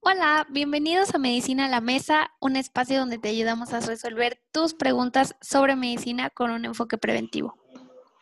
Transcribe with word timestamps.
Hola, 0.00 0.46
bienvenidos 0.48 1.14
a 1.14 1.18
Medicina 1.18 1.66
a 1.66 1.68
la 1.68 1.80
Mesa, 1.80 2.30
un 2.40 2.56
espacio 2.56 3.00
donde 3.00 3.18
te 3.18 3.30
ayudamos 3.30 3.72
a 3.72 3.80
resolver 3.80 4.38
tus 4.52 4.72
preguntas 4.72 5.34
sobre 5.40 5.74
medicina 5.74 6.30
con 6.30 6.50
un 6.50 6.64
enfoque 6.64 6.96
preventivo. 6.96 7.56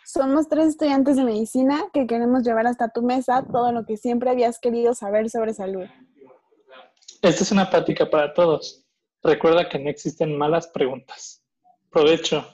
Somos 0.05 0.49
tres 0.49 0.69
estudiantes 0.69 1.17
de 1.17 1.25
medicina 1.25 1.85
que 1.93 2.07
queremos 2.07 2.45
llevar 2.45 2.67
hasta 2.67 2.89
tu 2.89 3.03
mesa 3.03 3.45
todo 3.53 3.73
lo 3.73 3.85
que 3.85 3.97
siempre 3.99 4.31
habías 4.31 4.59
querido 4.59 4.95
saber 4.95 5.29
sobre 5.29 5.53
salud. 5.53 5.85
Esta 7.23 7.43
es 7.43 7.53
una 7.53 7.69
práctica 7.69 8.09
para 8.09 8.33
todos. 8.33 8.85
Recuerda 9.23 9.69
que 9.69 9.79
no 9.79 9.91
existen 9.91 10.37
malas 10.37 10.69
preguntas. 10.69 11.43
Provecho. 11.91 12.47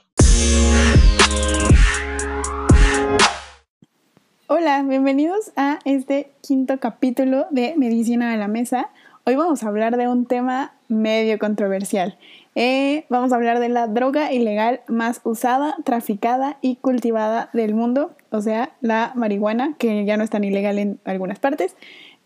Hola, 4.47 4.83
bienvenidos 4.83 5.51
a 5.55 5.79
este 5.85 6.33
quinto 6.41 6.79
capítulo 6.79 7.47
de 7.49 7.73
Medicina 7.77 8.33
a 8.33 8.37
la 8.37 8.47
Mesa. 8.47 8.91
Hoy 9.25 9.37
vamos 9.37 9.63
a 9.63 9.69
hablar 9.69 9.95
de 9.95 10.09
un 10.09 10.25
tema 10.25 10.73
medio 10.89 11.39
controversial. 11.39 12.17
Eh, 12.55 13.05
vamos 13.07 13.31
a 13.31 13.37
hablar 13.37 13.61
de 13.61 13.69
la 13.69 13.87
droga 13.87 14.33
ilegal 14.33 14.81
más 14.89 15.21
usada, 15.23 15.77
traficada 15.85 16.57
y 16.59 16.75
cultivada 16.75 17.49
del 17.53 17.73
mundo, 17.73 18.11
o 18.31 18.41
sea, 18.41 18.73
la 18.81 19.13
marihuana, 19.15 19.75
que 19.79 20.03
ya 20.03 20.17
no 20.17 20.25
es 20.25 20.29
tan 20.29 20.43
ilegal 20.43 20.77
en 20.77 20.99
algunas 21.05 21.39
partes. 21.39 21.77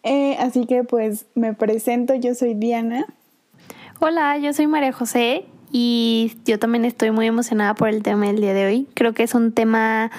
Eh, 0.01 0.37
así 0.39 0.65
que 0.65 0.83
pues 0.83 1.27
me 1.35 1.53
presento, 1.53 2.15
yo 2.15 2.33
soy 2.33 2.55
Diana. 2.55 3.05
Hola, 3.99 4.39
yo 4.39 4.51
soy 4.53 4.65
María 4.65 4.91
José 4.91 5.45
y 5.71 6.35
yo 6.45 6.57
también 6.57 6.83
estoy 6.83 7.11
muy 7.11 7.27
emocionada 7.27 7.75
por 7.75 7.89
el 7.89 8.01
tema 8.01 8.25
del 8.25 8.41
día 8.41 8.55
de 8.55 8.65
hoy. 8.65 8.87
Creo 8.95 9.13
que 9.13 9.21
es 9.21 9.35
un 9.35 9.51
tema 9.51 10.09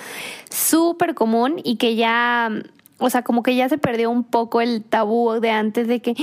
súper 0.49 1.17
común 1.17 1.61
y 1.65 1.75
que 1.75 1.97
ya, 1.97 2.53
o 2.99 3.11
sea, 3.11 3.23
como 3.23 3.43
que 3.43 3.57
ya 3.57 3.69
se 3.69 3.79
perdió 3.79 4.13
un 4.13 4.23
poco 4.23 4.61
el 4.61 4.85
tabú 4.85 5.41
de 5.41 5.51
antes 5.51 5.89
de 5.89 5.99
que 5.99 6.15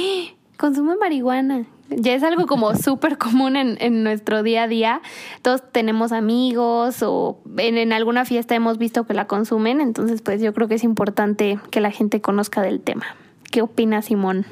consume 0.58 0.96
marihuana. 0.98 1.66
Ya 1.90 2.16
es 2.16 2.24
algo 2.24 2.48
como 2.48 2.76
súper 2.76 3.18
común 3.18 3.56
en, 3.56 3.78
en, 3.80 4.04
nuestro 4.04 4.44
día 4.44 4.64
a 4.64 4.68
día. 4.68 5.02
Todos 5.42 5.72
tenemos 5.72 6.12
amigos 6.12 7.04
o 7.04 7.42
en, 7.58 7.78
en, 7.78 7.94
alguna 7.94 8.26
fiesta 8.26 8.56
hemos 8.56 8.78
visto 8.78 9.06
que 9.06 9.14
la 9.14 9.28
consumen, 9.28 9.82
entonces 9.82 10.22
pues 10.22 10.42
yo 10.42 10.54
creo 10.54 10.68
que 10.68 10.76
es 10.76 10.84
importante 10.84 11.60
que 11.72 11.82
la 11.82 11.92
gente 11.92 12.22
conozca 12.22 12.62
del 12.62 12.82
tema. 12.82 13.06
¿Qué 13.52 13.62
opina 13.62 14.02
Simón? 14.02 14.46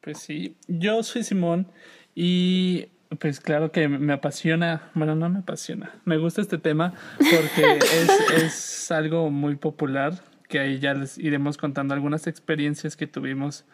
Pues 0.00 0.18
sí, 0.18 0.56
yo 0.66 1.02
soy 1.02 1.22
Simón 1.22 1.68
y 2.14 2.86
pues 3.18 3.40
claro 3.40 3.72
que 3.72 3.88
me 3.88 4.12
apasiona, 4.12 4.90
bueno, 4.94 5.14
no 5.14 5.28
me 5.30 5.38
apasiona, 5.38 5.94
me 6.04 6.18
gusta 6.18 6.40
este 6.40 6.58
tema 6.58 6.92
porque 7.18 7.78
es, 7.78 8.42
es 8.42 8.90
algo 8.90 9.30
muy 9.30 9.56
popular 9.56 10.14
que 10.48 10.58
ahí 10.58 10.78
ya 10.78 10.94
les 10.94 11.18
iremos 11.18 11.56
contando 11.56 11.94
algunas 11.94 12.26
experiencias 12.26 12.96
que 12.96 13.06
tuvimos 13.06 13.64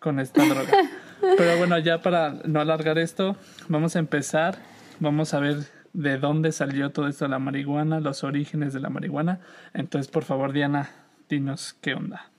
con 0.00 0.18
esta 0.18 0.44
droga. 0.44 0.70
Pero 1.20 1.58
bueno, 1.58 1.78
ya 1.78 2.02
para 2.02 2.32
no 2.44 2.60
alargar 2.60 2.98
esto, 2.98 3.36
vamos 3.68 3.94
a 3.94 4.00
empezar. 4.00 4.58
Vamos 4.98 5.32
a 5.34 5.40
ver 5.40 5.58
de 5.92 6.18
dónde 6.18 6.52
salió 6.52 6.90
todo 6.90 7.06
esto 7.06 7.26
de 7.26 7.30
la 7.30 7.38
marihuana, 7.38 8.00
los 8.00 8.24
orígenes 8.24 8.72
de 8.72 8.80
la 8.80 8.90
marihuana. 8.90 9.40
Entonces, 9.74 10.10
por 10.10 10.24
favor, 10.24 10.52
Diana, 10.52 10.90
dinos 11.28 11.76
qué 11.80 11.94
onda. 11.94 12.30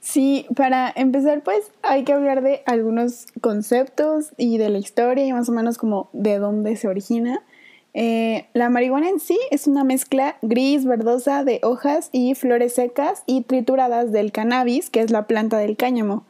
Sí, 0.00 0.46
para 0.56 0.92
empezar, 0.94 1.42
pues 1.42 1.70
hay 1.82 2.04
que 2.04 2.12
hablar 2.12 2.42
de 2.42 2.62
algunos 2.66 3.26
conceptos 3.40 4.32
y 4.36 4.58
de 4.58 4.70
la 4.70 4.78
historia 4.78 5.26
y 5.26 5.32
más 5.32 5.48
o 5.48 5.52
menos 5.52 5.76
como 5.76 6.08
de 6.12 6.38
dónde 6.38 6.76
se 6.76 6.88
origina. 6.88 7.42
Eh, 7.94 8.46
la 8.54 8.70
marihuana 8.70 9.08
en 9.08 9.18
sí 9.18 9.38
es 9.50 9.66
una 9.66 9.82
mezcla 9.82 10.36
gris 10.40 10.84
verdosa 10.84 11.42
de 11.42 11.58
hojas 11.62 12.10
y 12.12 12.34
flores 12.34 12.74
secas 12.74 13.24
y 13.26 13.42
trituradas 13.42 14.12
del 14.12 14.30
cannabis, 14.30 14.88
que 14.88 15.00
es 15.00 15.10
la 15.10 15.26
planta 15.26 15.58
del 15.58 15.76
cáñamo. 15.76 16.24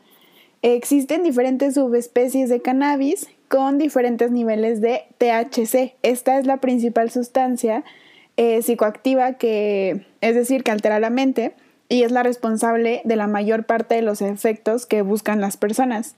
Existen 0.63 1.23
diferentes 1.23 1.75
subespecies 1.75 2.49
de 2.49 2.61
cannabis 2.61 3.29
con 3.49 3.79
diferentes 3.79 4.31
niveles 4.31 4.81
de 4.81 5.03
THC. 5.19 5.95
Esta 6.03 6.39
es 6.39 6.47
la 6.47 6.59
principal 6.59 7.11
sustancia 7.11 7.85
eh, 8.37 8.63
psicoactiva 8.63 9.35
que, 9.35 10.07
es 10.21 10.35
decir, 10.35 10.65
que 10.65 10.71
altera 10.71 11.01
la 11.01 11.11
mente 11.11 11.55
y 11.89 12.03
es 12.03 12.13
la 12.13 12.23
responsable 12.23 13.03
de 13.05 13.17
la 13.17 13.27
mayor 13.27 13.65
parte 13.65 13.95
de 13.95 14.03
los 14.03 14.21
efectos 14.21 14.87
que 14.87 15.03
buscan 15.03 15.41
las 15.41 15.57
personas. 15.57 16.17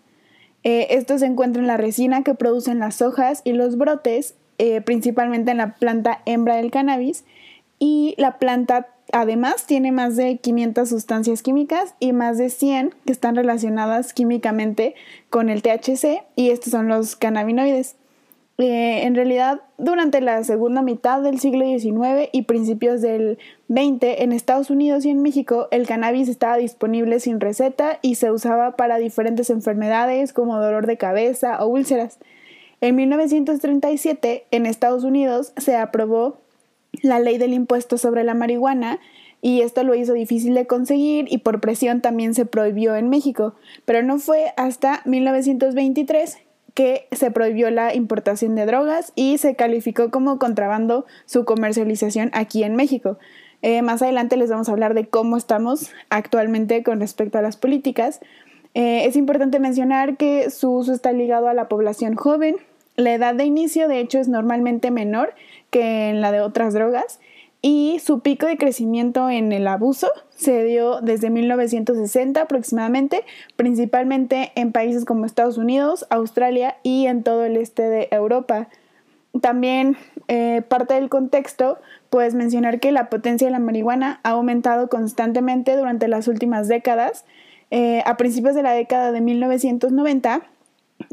Eh, 0.62 0.88
esto 0.90 1.18
se 1.18 1.26
encuentra 1.26 1.62
en 1.62 1.68
la 1.68 1.76
resina 1.76 2.22
que 2.22 2.34
producen 2.34 2.78
las 2.78 3.00
hojas 3.02 3.42
y 3.44 3.52
los 3.52 3.78
brotes, 3.78 4.34
eh, 4.58 4.80
principalmente 4.80 5.52
en 5.52 5.58
la 5.58 5.74
planta 5.74 6.20
hembra 6.26 6.56
del 6.56 6.70
cannabis, 6.70 7.24
y 7.78 8.14
la 8.18 8.38
planta 8.38 8.88
Además, 9.12 9.66
tiene 9.66 9.92
más 9.92 10.16
de 10.16 10.36
500 10.38 10.88
sustancias 10.88 11.42
químicas 11.42 11.94
y 11.98 12.12
más 12.12 12.38
de 12.38 12.50
100 12.50 12.94
que 13.04 13.12
están 13.12 13.34
relacionadas 13.34 14.12
químicamente 14.12 14.94
con 15.30 15.48
el 15.48 15.62
THC 15.62 16.22
y 16.36 16.50
estos 16.50 16.70
son 16.70 16.88
los 16.88 17.16
cannabinoides. 17.16 17.96
Eh, 18.58 19.06
en 19.06 19.14
realidad, 19.14 19.62
durante 19.78 20.20
la 20.20 20.44
segunda 20.44 20.82
mitad 20.82 21.22
del 21.22 21.40
siglo 21.40 21.64
XIX 21.64 22.28
y 22.30 22.42
principios 22.42 23.00
del 23.00 23.38
XX, 23.68 24.18
en 24.18 24.32
Estados 24.32 24.68
Unidos 24.68 25.06
y 25.06 25.10
en 25.10 25.22
México, 25.22 25.68
el 25.70 25.86
cannabis 25.86 26.28
estaba 26.28 26.58
disponible 26.58 27.20
sin 27.20 27.40
receta 27.40 27.98
y 28.02 28.16
se 28.16 28.30
usaba 28.30 28.76
para 28.76 28.98
diferentes 28.98 29.48
enfermedades 29.48 30.34
como 30.34 30.60
dolor 30.60 30.86
de 30.86 30.98
cabeza 30.98 31.64
o 31.64 31.68
úlceras. 31.68 32.18
En 32.82 32.96
1937, 32.96 34.44
en 34.50 34.66
Estados 34.66 35.04
Unidos, 35.04 35.54
se 35.56 35.76
aprobó 35.76 36.36
la 37.02 37.18
ley 37.18 37.38
del 37.38 37.52
impuesto 37.52 37.98
sobre 37.98 38.24
la 38.24 38.34
marihuana 38.34 39.00
y 39.42 39.62
esto 39.62 39.82
lo 39.84 39.94
hizo 39.94 40.12
difícil 40.12 40.54
de 40.54 40.66
conseguir 40.66 41.26
y 41.30 41.38
por 41.38 41.60
presión 41.60 42.00
también 42.00 42.34
se 42.34 42.46
prohibió 42.46 42.94
en 42.96 43.08
México, 43.08 43.54
pero 43.84 44.02
no 44.02 44.18
fue 44.18 44.52
hasta 44.56 45.02
1923 45.06 46.38
que 46.74 47.08
se 47.12 47.30
prohibió 47.30 47.70
la 47.70 47.94
importación 47.94 48.54
de 48.54 48.66
drogas 48.66 49.12
y 49.14 49.38
se 49.38 49.56
calificó 49.56 50.10
como 50.10 50.38
contrabando 50.38 51.06
su 51.26 51.44
comercialización 51.44 52.30
aquí 52.32 52.62
en 52.62 52.76
México. 52.76 53.18
Eh, 53.62 53.82
más 53.82 54.02
adelante 54.02 54.36
les 54.36 54.50
vamos 54.50 54.68
a 54.68 54.72
hablar 54.72 54.94
de 54.94 55.06
cómo 55.06 55.36
estamos 55.36 55.90
actualmente 56.08 56.82
con 56.82 57.00
respecto 57.00 57.38
a 57.38 57.42
las 57.42 57.56
políticas. 57.56 58.20
Eh, 58.74 59.04
es 59.04 59.16
importante 59.16 59.58
mencionar 59.58 60.16
que 60.16 60.50
su 60.50 60.70
uso 60.70 60.92
está 60.92 61.12
ligado 61.12 61.48
a 61.48 61.54
la 61.54 61.68
población 61.68 62.14
joven. 62.14 62.56
La 63.00 63.14
edad 63.14 63.34
de 63.34 63.46
inicio, 63.46 63.88
de 63.88 63.98
hecho, 63.98 64.18
es 64.18 64.28
normalmente 64.28 64.90
menor 64.90 65.32
que 65.70 66.10
en 66.10 66.20
la 66.20 66.32
de 66.32 66.42
otras 66.42 66.74
drogas 66.74 67.18
y 67.62 67.98
su 68.04 68.20
pico 68.20 68.44
de 68.44 68.58
crecimiento 68.58 69.30
en 69.30 69.52
el 69.52 69.66
abuso 69.68 70.08
se 70.36 70.64
dio 70.64 71.00
desde 71.00 71.30
1960 71.30 72.42
aproximadamente, 72.42 73.24
principalmente 73.56 74.52
en 74.54 74.72
países 74.72 75.06
como 75.06 75.24
Estados 75.24 75.56
Unidos, 75.56 76.06
Australia 76.10 76.76
y 76.82 77.06
en 77.06 77.22
todo 77.22 77.46
el 77.46 77.56
este 77.56 77.88
de 77.88 78.08
Europa. 78.10 78.68
También 79.40 79.96
eh, 80.28 80.60
parte 80.68 80.92
del 80.92 81.08
contexto, 81.08 81.78
puedes 82.10 82.34
mencionar 82.34 82.80
que 82.80 82.92
la 82.92 83.08
potencia 83.08 83.46
de 83.46 83.52
la 83.52 83.60
marihuana 83.60 84.20
ha 84.24 84.30
aumentado 84.32 84.90
constantemente 84.90 85.74
durante 85.74 86.06
las 86.06 86.28
últimas 86.28 86.68
décadas. 86.68 87.24
Eh, 87.70 88.02
a 88.04 88.18
principios 88.18 88.54
de 88.54 88.62
la 88.62 88.72
década 88.72 89.10
de 89.10 89.22
1990, 89.22 90.42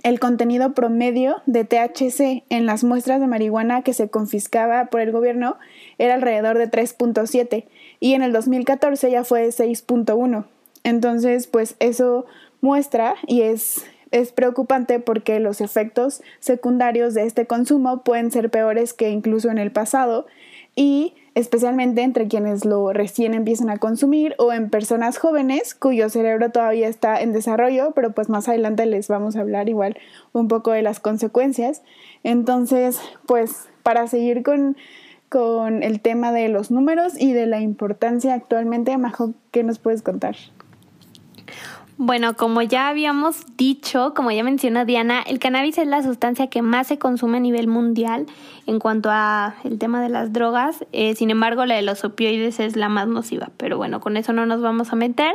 el 0.03 0.19
contenido 0.19 0.73
promedio 0.73 1.41
de 1.45 1.65
THC 1.65 2.43
en 2.49 2.65
las 2.65 2.83
muestras 2.83 3.19
de 3.19 3.27
marihuana 3.27 3.81
que 3.81 3.93
se 3.93 4.09
confiscaba 4.09 4.85
por 4.85 5.01
el 5.01 5.11
gobierno 5.11 5.57
era 5.97 6.13
alrededor 6.13 6.57
de 6.57 6.69
3.7 6.69 7.65
y 7.99 8.13
en 8.13 8.21
el 8.21 8.31
2014 8.31 9.09
ya 9.09 9.23
fue 9.23 9.47
6.1. 9.47 10.45
Entonces, 10.83 11.47
pues 11.47 11.75
eso 11.79 12.25
muestra 12.61 13.15
y 13.25 13.41
es, 13.41 13.85
es 14.11 14.31
preocupante 14.31 14.99
porque 14.99 15.39
los 15.39 15.61
efectos 15.61 16.21
secundarios 16.39 17.13
de 17.13 17.23
este 17.23 17.47
consumo 17.47 18.03
pueden 18.03 18.31
ser 18.31 18.51
peores 18.51 18.93
que 18.93 19.09
incluso 19.09 19.49
en 19.49 19.57
el 19.57 19.71
pasado 19.71 20.27
y 20.77 21.15
especialmente 21.33 22.03
entre 22.03 22.27
quienes 22.27 22.63
lo 22.63 22.93
recién 22.93 23.33
empiezan 23.33 23.71
a 23.71 23.77
consumir 23.77 24.35
o 24.38 24.53
en 24.53 24.69
personas 24.69 25.17
jóvenes 25.17 25.73
cuyo 25.73 26.07
cerebro 26.07 26.51
todavía 26.51 26.88
está 26.88 27.19
en 27.19 27.33
desarrollo, 27.33 27.91
pero 27.95 28.11
pues 28.11 28.29
más 28.29 28.47
adelante 28.47 28.85
les 28.85 29.07
vamos 29.07 29.35
a 29.35 29.41
hablar 29.41 29.69
igual 29.69 29.97
un 30.33 30.47
poco 30.47 30.71
de 30.71 30.83
las 30.83 31.00
consecuencias. 31.00 31.81
Entonces, 32.24 33.00
pues 33.25 33.68
para 33.81 34.06
seguir 34.06 34.44
con, 34.44 34.77
con 35.29 35.81
el 35.81 36.00
tema 36.00 36.31
de 36.31 36.47
los 36.47 36.69
números 36.69 37.19
y 37.19 37.33
de 37.33 37.47
la 37.47 37.59
importancia 37.59 38.35
actualmente, 38.35 38.95
Majo, 39.00 39.33
¿qué 39.50 39.63
nos 39.63 39.79
puedes 39.79 40.03
contar? 40.03 40.35
Bueno, 42.00 42.38
como 42.38 42.62
ya 42.62 42.89
habíamos 42.89 43.44
dicho, 43.57 44.13
como 44.15 44.29
ya 44.29 44.44
mencionó 44.44 44.85
Diana, 44.85 45.24
el 45.25 45.39
cannabis 45.39 45.79
es 45.79 45.88
la 45.88 46.03
sustancia 46.03 46.47
que 46.47 46.62
más 46.62 46.85
se 46.85 47.00
consume 47.00 47.38
a 47.38 47.39
nivel 47.39 47.68
mundial 47.68 48.27
en 48.67 48.79
cuanto 48.79 49.09
a 49.09 49.55
el 49.63 49.79
tema 49.79 50.01
de 50.01 50.09
las 50.09 50.33
drogas. 50.33 50.85
Eh, 50.91 51.15
sin 51.15 51.31
embargo, 51.31 51.65
la 51.65 51.75
de 51.75 51.81
los 51.81 52.03
opioides 52.03 52.59
es 52.59 52.75
la 52.75 52.89
más 52.89 53.07
nociva, 53.07 53.49
pero 53.57 53.77
bueno, 53.77 54.01
con 54.01 54.17
eso 54.17 54.33
no 54.33 54.45
nos 54.45 54.61
vamos 54.61 54.91
a 54.91 54.97
meter. 54.97 55.33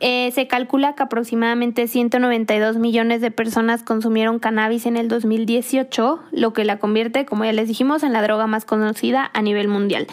Eh, 0.00 0.32
se 0.32 0.48
calcula 0.48 0.94
que 0.94 1.02
aproximadamente 1.02 1.86
192 1.86 2.78
millones 2.78 3.20
de 3.20 3.30
personas 3.30 3.82
consumieron 3.82 4.38
cannabis 4.38 4.86
en 4.86 4.96
el 4.96 5.08
2018, 5.08 6.20
lo 6.32 6.52
que 6.54 6.64
la 6.64 6.78
convierte, 6.78 7.26
como 7.26 7.44
ya 7.44 7.52
les 7.52 7.68
dijimos, 7.68 8.02
en 8.02 8.14
la 8.14 8.22
droga 8.22 8.46
más 8.46 8.64
conocida 8.64 9.30
a 9.34 9.42
nivel 9.42 9.68
mundial. 9.68 10.06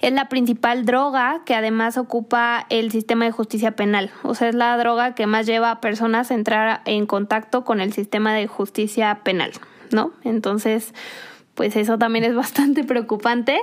Es 0.00 0.12
la 0.12 0.30
principal 0.30 0.86
droga 0.86 1.42
que 1.44 1.54
además 1.54 1.98
ocupa 1.98 2.66
el 2.70 2.90
sistema 2.90 3.26
de 3.26 3.32
justicia 3.32 3.72
penal, 3.72 4.10
o 4.22 4.34
sea, 4.34 4.48
es 4.48 4.54
la 4.54 4.76
droga 4.78 5.14
que 5.14 5.26
más 5.26 5.44
lleva 5.44 5.70
a 5.70 5.80
personas 5.80 6.30
a 6.30 6.34
entrar 6.34 6.80
en 6.86 7.04
contacto 7.04 7.64
con 7.64 7.82
el 7.82 7.92
sistema 7.92 8.32
de 8.32 8.46
justicia 8.46 9.20
penal, 9.22 9.52
¿no? 9.92 10.12
Entonces, 10.24 10.94
pues 11.58 11.74
eso 11.74 11.98
también 11.98 12.24
es 12.24 12.34
bastante 12.36 12.84
preocupante. 12.84 13.58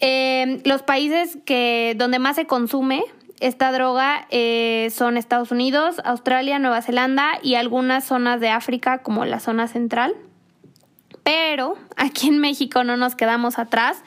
Eh, 0.00 0.60
los 0.64 0.82
países 0.82 1.38
que 1.46 1.94
donde 1.96 2.18
más 2.18 2.34
se 2.34 2.46
consume 2.46 3.04
esta 3.38 3.70
droga 3.70 4.26
eh, 4.30 4.88
son 4.92 5.16
Estados 5.16 5.52
Unidos, 5.52 6.00
Australia, 6.04 6.58
Nueva 6.58 6.82
Zelanda 6.82 7.38
y 7.40 7.54
algunas 7.54 8.04
zonas 8.04 8.40
de 8.40 8.48
África 8.50 8.98
como 8.98 9.24
la 9.24 9.38
zona 9.38 9.68
central. 9.68 10.14
Pero 11.22 11.76
aquí 11.96 12.26
en 12.26 12.38
México 12.38 12.82
no 12.82 12.96
nos 12.96 13.14
quedamos 13.14 13.60
atrás. 13.60 14.02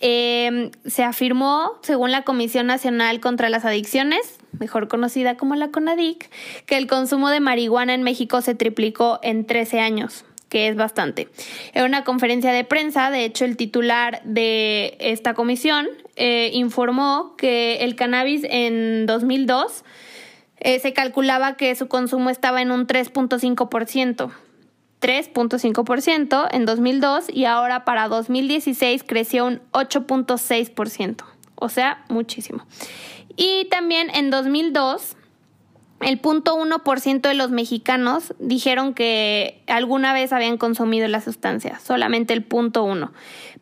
Eh, 0.00 0.70
se 0.86 1.02
afirmó, 1.02 1.72
según 1.82 2.12
la 2.12 2.22
Comisión 2.22 2.68
Nacional 2.68 3.18
contra 3.18 3.50
las 3.50 3.64
Adicciones, 3.64 4.38
mejor 4.56 4.86
conocida 4.86 5.36
como 5.36 5.56
la 5.56 5.72
CONADIC, 5.72 6.30
que 6.66 6.76
el 6.76 6.86
consumo 6.86 7.28
de 7.28 7.40
marihuana 7.40 7.94
en 7.94 8.04
México 8.04 8.40
se 8.40 8.54
triplicó 8.54 9.18
en 9.22 9.46
13 9.46 9.80
años 9.80 10.24
que 10.52 10.68
es 10.68 10.76
bastante. 10.76 11.28
En 11.72 11.86
una 11.86 12.04
conferencia 12.04 12.52
de 12.52 12.62
prensa, 12.62 13.10
de 13.10 13.24
hecho, 13.24 13.46
el 13.46 13.56
titular 13.56 14.20
de 14.24 14.98
esta 15.00 15.32
comisión 15.32 15.88
eh, 16.16 16.50
informó 16.52 17.36
que 17.38 17.76
el 17.76 17.96
cannabis 17.96 18.42
en 18.44 19.06
2002 19.06 19.82
eh, 20.58 20.78
se 20.78 20.92
calculaba 20.92 21.56
que 21.56 21.74
su 21.74 21.88
consumo 21.88 22.28
estaba 22.28 22.60
en 22.60 22.70
un 22.70 22.86
3.5%. 22.86 24.30
3.5% 25.00 26.48
en 26.50 26.66
2002 26.66 27.24
y 27.32 27.46
ahora 27.46 27.86
para 27.86 28.08
2016 28.08 29.04
creció 29.04 29.46
un 29.46 29.62
8.6%, 29.72 31.24
o 31.54 31.68
sea, 31.70 32.04
muchísimo. 32.10 32.66
Y 33.36 33.64
también 33.70 34.10
en 34.14 34.28
2002 34.28 35.16
el 36.02 36.18
punto 36.18 36.54
ciento 36.98 37.28
de 37.28 37.34
los 37.34 37.50
mexicanos 37.50 38.34
dijeron 38.38 38.94
que 38.94 39.62
alguna 39.66 40.12
vez 40.12 40.32
habían 40.32 40.58
consumido 40.58 41.08
la 41.08 41.20
sustancia, 41.20 41.78
solamente 41.80 42.32
el 42.32 42.42
punto 42.42 42.84
uno. 42.84 43.12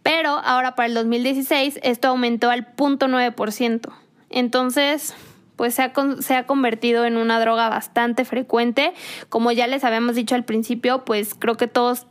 Pero 0.03 0.31
ahora 0.31 0.75
para 0.75 0.87
el 0.87 0.95
2016 0.95 1.81
esto 1.83 2.09
aumentó 2.09 2.51
al 2.51 2.67
punto 2.67 3.09
ciento. 3.51 3.93
Entonces, 4.31 5.15
pues 5.57 5.75
se 5.75 5.83
ha, 5.83 5.93
se 6.21 6.35
ha 6.35 6.47
convertido 6.47 7.05
en 7.05 7.17
una 7.17 7.41
droga 7.41 7.69
bastante 7.69 8.25
frecuente. 8.25 8.95
Como 9.29 9.53
ya 9.53 9.67
les 9.67 9.85
habíamos 9.85 10.15
dicho 10.15 10.35
al 10.35 10.45
principio, 10.45 11.05
pues 11.05 11.35
creo 11.35 11.57
que 11.57 11.67
todos 11.67 12.07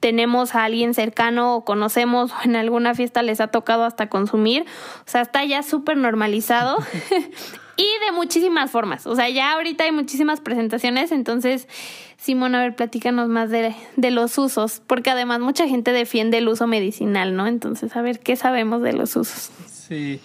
tenemos 0.00 0.54
a 0.54 0.64
alguien 0.64 0.92
cercano 0.92 1.56
o 1.56 1.64
conocemos 1.64 2.30
o 2.32 2.34
en 2.44 2.56
alguna 2.56 2.94
fiesta 2.94 3.22
les 3.22 3.40
ha 3.40 3.46
tocado 3.46 3.84
hasta 3.84 4.10
consumir. 4.10 4.66
O 4.98 5.08
sea, 5.08 5.22
está 5.22 5.42
ya 5.44 5.62
súper 5.62 5.96
normalizado 5.96 6.76
y 7.76 7.86
de 8.04 8.12
muchísimas 8.12 8.70
formas. 8.70 9.06
O 9.06 9.16
sea, 9.16 9.28
ya 9.28 9.52
ahorita 9.52 9.84
hay 9.84 9.92
muchísimas 9.92 10.40
presentaciones, 10.40 11.12
entonces, 11.12 11.68
Simón, 12.16 12.54
a 12.54 12.60
ver, 12.60 12.76
platícanos 12.76 13.28
más 13.28 13.50
de, 13.50 13.74
de, 13.96 14.10
los 14.10 14.38
usos, 14.38 14.80
porque 14.86 15.10
además 15.10 15.40
mucha 15.40 15.68
gente 15.68 15.92
defiende 15.92 16.38
el 16.38 16.48
uso 16.48 16.66
medicinal, 16.66 17.36
¿no? 17.36 17.46
Entonces, 17.46 17.94
a 17.96 18.02
ver, 18.02 18.20
¿qué 18.20 18.36
sabemos 18.36 18.82
de 18.82 18.92
los 18.92 19.16
usos? 19.16 19.50
Sí, 19.66 20.20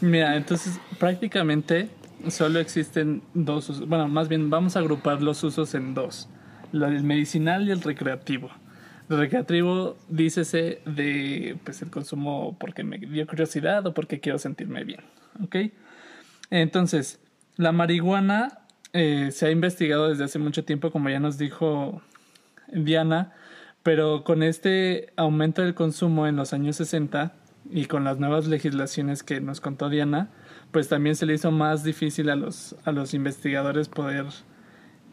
mira, 0.00 0.36
entonces 0.36 0.78
prácticamente 0.98 1.88
solo 2.28 2.58
existen 2.58 3.22
dos 3.34 3.70
usos. 3.70 3.88
Bueno, 3.88 4.08
más 4.08 4.28
bien 4.28 4.50
vamos 4.50 4.76
a 4.76 4.80
agrupar 4.80 5.22
los 5.22 5.42
usos 5.44 5.74
en 5.74 5.94
dos, 5.94 6.28
el 6.72 7.02
medicinal 7.02 7.68
y 7.68 7.70
el 7.70 7.80
recreativo. 7.80 8.50
El 9.08 9.18
recreativo, 9.18 9.96
dícese 10.08 10.80
de 10.86 11.56
pues 11.64 11.82
el 11.82 11.90
consumo 11.90 12.56
porque 12.58 12.84
me 12.84 12.98
dio 12.98 13.26
curiosidad 13.26 13.86
o 13.86 13.94
porque 13.94 14.20
quiero 14.20 14.38
sentirme 14.38 14.84
bien, 14.84 15.00
¿ok? 15.42 15.56
Entonces, 16.52 17.18
la 17.56 17.72
marihuana 17.72 18.58
eh, 18.92 19.30
se 19.32 19.46
ha 19.46 19.50
investigado 19.50 20.10
desde 20.10 20.24
hace 20.24 20.38
mucho 20.38 20.66
tiempo, 20.66 20.90
como 20.90 21.08
ya 21.08 21.18
nos 21.18 21.38
dijo 21.38 22.02
Diana, 22.70 23.32
pero 23.82 24.22
con 24.22 24.42
este 24.42 25.14
aumento 25.16 25.62
del 25.62 25.74
consumo 25.74 26.26
en 26.26 26.36
los 26.36 26.52
años 26.52 26.76
60 26.76 27.32
y 27.70 27.86
con 27.86 28.04
las 28.04 28.18
nuevas 28.18 28.48
legislaciones 28.48 29.22
que 29.22 29.40
nos 29.40 29.62
contó 29.62 29.88
Diana, 29.88 30.28
pues 30.72 30.88
también 30.88 31.16
se 31.16 31.24
le 31.24 31.32
hizo 31.32 31.50
más 31.50 31.84
difícil 31.84 32.28
a 32.28 32.36
los, 32.36 32.76
a 32.84 32.92
los 32.92 33.14
investigadores 33.14 33.88
poder, 33.88 34.26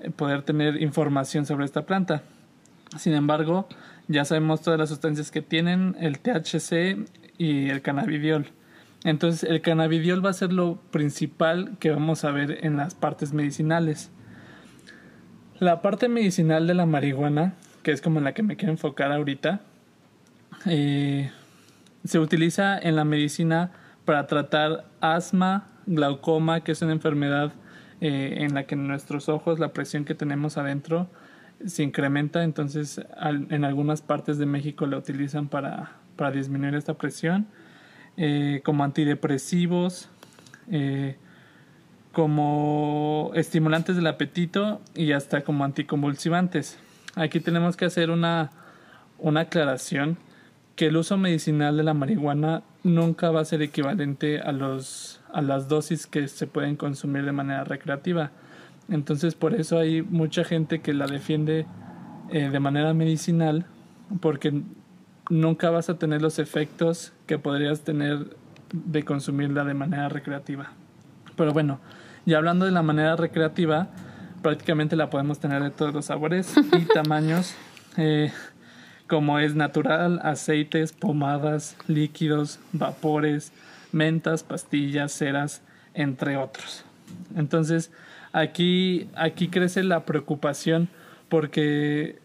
eh, 0.02 0.10
poder 0.10 0.42
tener 0.42 0.82
información 0.82 1.46
sobre 1.46 1.64
esta 1.64 1.86
planta. 1.86 2.22
Sin 2.98 3.14
embargo, 3.14 3.70
ya 4.10 4.26
sabemos 4.26 4.62
todas 4.62 4.78
las 4.78 4.90
sustancias 4.90 5.32
que 5.32 5.42
tienen, 5.42 5.96
el 6.02 6.20
THC 6.20 6.98
y 7.38 7.70
el 7.70 7.82
cannabidiol. 7.82 8.52
Entonces 9.04 9.50
el 9.50 9.62
cannabidiol 9.62 10.26
va 10.26 10.32
a 10.32 10.34
ser 10.34 10.52
lo 10.52 10.76
principal 10.92 11.78
que 11.80 11.90
vamos 11.90 12.26
a 12.26 12.32
ver 12.32 12.66
en 12.66 12.78
las 12.78 12.96
partes 12.96 13.34
medicinales. 13.34 14.12
La 15.60 15.82
parte 15.82 16.10
medicinal 16.10 16.68
de 16.68 16.74
la 16.74 16.86
marihuana, 16.86 17.54
que 17.84 17.92
es 17.92 18.02
como 18.02 18.20
la 18.20 18.34
que 18.34 18.44
me 18.44 18.56
quiero 18.56 18.74
enfocar 18.74 19.12
ahorita, 19.12 19.62
eh, 20.66 21.32
se 22.04 22.20
utiliza 22.20 22.78
en 22.78 22.96
la 22.96 23.06
medicina 23.06 23.72
para 24.06 24.28
tratar 24.28 24.86
asma, 25.02 25.68
glaucoma, 25.86 26.62
que 26.62 26.72
es 26.72 26.82
una 26.82 26.92
enfermedad 26.92 27.54
eh, 28.02 28.38
en 28.40 28.54
la 28.54 28.64
que 28.64 28.76
en 28.76 28.88
nuestros 28.88 29.30
ojos 29.30 29.60
la 29.60 29.74
presión 29.74 30.06
que 30.06 30.16
tenemos 30.16 30.58
adentro 30.58 31.10
se 31.66 31.84
incrementa, 31.84 32.44
entonces 32.44 33.02
en 33.22 33.66
algunas 33.66 34.02
partes 34.02 34.38
de 34.38 34.46
México 34.46 34.86
la 34.86 34.98
utilizan 34.98 35.50
para, 35.50 35.92
para 36.16 36.32
disminuir 36.32 36.74
esta 36.76 36.94
presión 36.94 37.48
eh, 38.22 38.60
como 38.66 38.84
antidepresivos, 38.84 40.10
eh, 40.70 41.16
como 42.12 43.32
estimulantes 43.34 43.96
del 43.96 44.08
apetito 44.08 44.82
y 44.94 45.14
hasta 45.14 45.42
como 45.42 45.64
anticonvulsivantes. 45.64 46.78
Aquí 47.16 47.40
tenemos 47.40 47.78
que 47.78 47.86
hacer 47.86 48.10
una, 48.10 48.52
una 49.20 49.42
aclaración 49.42 50.18
que 50.76 50.88
el 50.88 50.98
uso 50.98 51.16
medicinal 51.16 51.78
de 51.78 51.84
la 51.84 51.94
marihuana 51.94 52.64
nunca 52.84 53.32
va 53.32 53.40
a 53.40 53.46
ser 53.46 53.62
equivalente 53.62 54.42
a, 54.42 54.52
los, 54.52 55.22
a 55.32 55.42
las 55.42 55.70
dosis 55.70 56.06
que 56.06 56.28
se 56.28 56.46
pueden 56.46 56.76
consumir 56.76 57.24
de 57.24 57.32
manera 57.32 57.64
recreativa. 57.64 58.32
Entonces 58.90 59.34
por 59.34 59.54
eso 59.54 59.80
hay 59.80 60.02
mucha 60.02 60.44
gente 60.44 60.82
que 60.82 60.94
la 60.94 61.08
defiende 61.08 61.66
eh, 62.32 62.50
de 62.50 62.60
manera 62.60 62.94
medicinal 62.94 63.66
porque 64.20 64.62
nunca 65.30 65.70
vas 65.70 65.90
a 65.90 65.98
tener 65.98 66.22
los 66.22 66.40
efectos 66.40 67.14
que 67.28 67.38
podrías 67.38 67.82
tener 67.82 68.36
de 68.74 69.04
consumirla 69.04 69.64
de 69.64 69.74
manera 69.74 70.10
recreativa. 70.10 70.72
Pero 71.36 71.54
bueno, 71.54 71.80
ya 72.26 72.38
hablando 72.38 72.66
de 72.66 72.72
la 72.72 72.82
manera 72.82 73.16
recreativa, 73.16 73.88
prácticamente 74.42 74.96
la 74.96 75.10
podemos 75.10 75.40
tener 75.40 75.64
de 75.64 75.70
todos 75.70 75.94
los 75.94 76.06
sabores 76.06 76.54
y 76.58 76.86
tamaños, 76.94 77.56
eh, 77.98 78.32
como 79.08 79.40
es 79.40 79.56
natural, 79.56 80.20
aceites, 80.24 80.92
pomadas, 80.92 81.78
líquidos, 81.88 82.60
vapores, 82.74 83.52
mentas, 83.92 84.44
pastillas, 84.44 85.12
ceras, 85.12 85.62
entre 85.94 86.38
otros. 86.38 86.86
Entonces, 87.36 87.92
aquí, 88.34 89.10
aquí 89.16 89.48
crece 89.48 89.84
la 89.84 90.06
preocupación 90.06 90.90
porque 91.28 92.20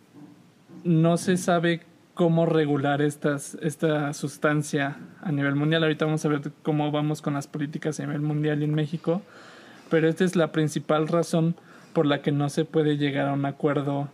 no 0.83 1.17
se 1.17 1.37
sabe 1.37 1.81
cómo 2.15 2.47
regular 2.47 3.03
estas, 3.03 3.57
esta 3.61 4.13
sustancia 4.13 4.97
a 5.23 5.33
nivel 5.33 5.57
mundial. 5.57 5.83
Ahorita 5.83 6.05
vamos 6.05 6.25
a 6.25 6.29
ver 6.29 6.53
cómo 6.63 6.91
vamos 6.91 7.21
con 7.21 7.35
las 7.35 7.47
políticas 7.47 7.99
a 8.01 8.05
nivel 8.05 8.23
mundial 8.23 8.63
y 8.63 8.65
en 8.65 8.75
México, 8.75 9.23
pero 9.91 10.09
esta 10.09 10.25
es 10.25 10.37
la 10.37 10.53
principal 10.53 11.09
razón 11.09 11.57
por 11.93 12.07
la 12.07 12.23
que 12.23 12.33
no 12.33 12.49
se 12.49 12.65
puede 12.65 12.97
llegar 12.97 13.29
a 13.29 13.33
un 13.33 13.45
acuerdo 13.45 14.09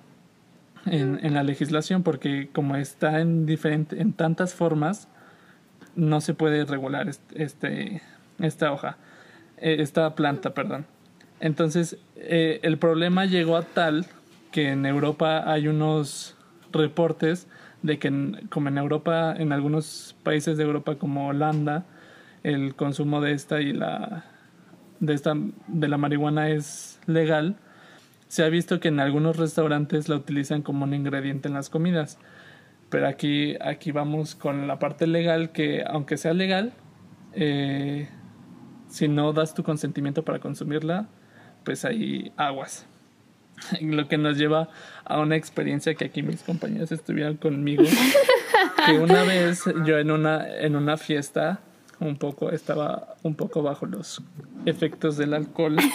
en, 0.87 1.21
en 1.23 1.35
la 1.35 1.43
legislación, 1.43 2.03
porque 2.03 2.49
como 2.53 2.77
está 2.77 3.21
en, 3.21 3.47
diferente, 3.47 4.01
en 4.01 4.13
tantas 4.13 4.55
formas, 4.55 5.09
no 5.95 6.21
se 6.21 6.35
puede 6.35 6.65
regular 6.65 7.09
este, 7.35 8.03
esta 8.39 8.73
hoja, 8.73 8.97
eh, 9.59 9.77
esta 9.81 10.15
planta, 10.15 10.55
perdón. 10.55 10.87
Entonces, 11.41 11.97
eh, 12.17 12.61
el 12.63 12.79
problema 12.79 13.25
llegó 13.27 13.57
a 13.57 13.63
tal 13.63 14.07
que 14.53 14.71
en 14.71 14.87
Europa 14.87 15.51
hay 15.51 15.69
unos 15.69 16.37
reportes 16.73 17.47
de 17.83 17.99
que 17.99 18.11
como 18.51 18.69
en 18.69 18.79
Europa, 18.79 19.35
en 19.37 19.53
algunos 19.53 20.17
países 20.23 20.57
de 20.57 20.65
Europa 20.65 20.97
como 20.97 21.29
Holanda, 21.29 21.85
el 22.43 22.75
consumo 22.75 23.21
de 23.21 23.33
esta 23.33 23.61
y 23.61 23.73
la 23.73 24.25
de 25.01 25.15
esta 25.15 25.35
de 25.67 25.89
la 25.89 25.97
marihuana 25.97 26.51
es 26.51 27.01
legal, 27.07 27.57
se 28.29 28.45
ha 28.45 28.49
visto 28.49 28.81
que 28.81 28.89
en 28.89 29.01
algunos 29.01 29.37
restaurantes 29.39 30.09
la 30.09 30.17
utilizan 30.17 30.63
como 30.63 30.85
un 30.85 30.95
ingrediente 30.95 31.49
en 31.49 31.55
las 31.55 31.71
comidas. 31.71 32.19
Pero 32.91 33.09
aquí, 33.09 33.57
aquí 33.61 33.93
vamos 33.93 34.35
con 34.35 34.67
la 34.67 34.79
parte 34.79 35.07
legal 35.07 35.53
que 35.53 35.85
aunque 35.87 36.17
sea 36.17 36.35
legal, 36.35 36.73
eh, 37.33 38.09
si 38.89 39.09
no 39.09 39.33
das 39.33 39.55
tu 39.55 39.63
consentimiento 39.63 40.25
para 40.25 40.41
consumirla, 40.41 41.09
pues 41.65 41.85
hay 41.85 42.33
aguas. 42.37 42.87
Lo 43.81 44.09
que 44.09 44.19
nos 44.19 44.37
lleva 44.37 44.69
a 45.05 45.21
una 45.21 45.37
experiencia 45.37 45.95
que 45.95 46.05
aquí 46.05 46.23
mis 46.23 46.43
compañeros 46.43 46.93
estuvieron 46.93 47.37
conmigo. 47.37 47.83
que 48.87 48.93
una 48.93 49.23
vez 49.23 49.65
yo 49.85 49.99
en 49.99 50.11
una, 50.11 50.47
en 50.59 50.77
una 50.77 50.97
fiesta 50.97 51.61
un 52.01 52.17
poco, 52.17 52.51
estaba 52.51 53.15
un 53.23 53.35
poco 53.35 53.63
bajo 53.63 53.87
los 53.87 54.23
efectos 54.67 55.17
del 55.17 55.35
alcohol. 55.35 55.77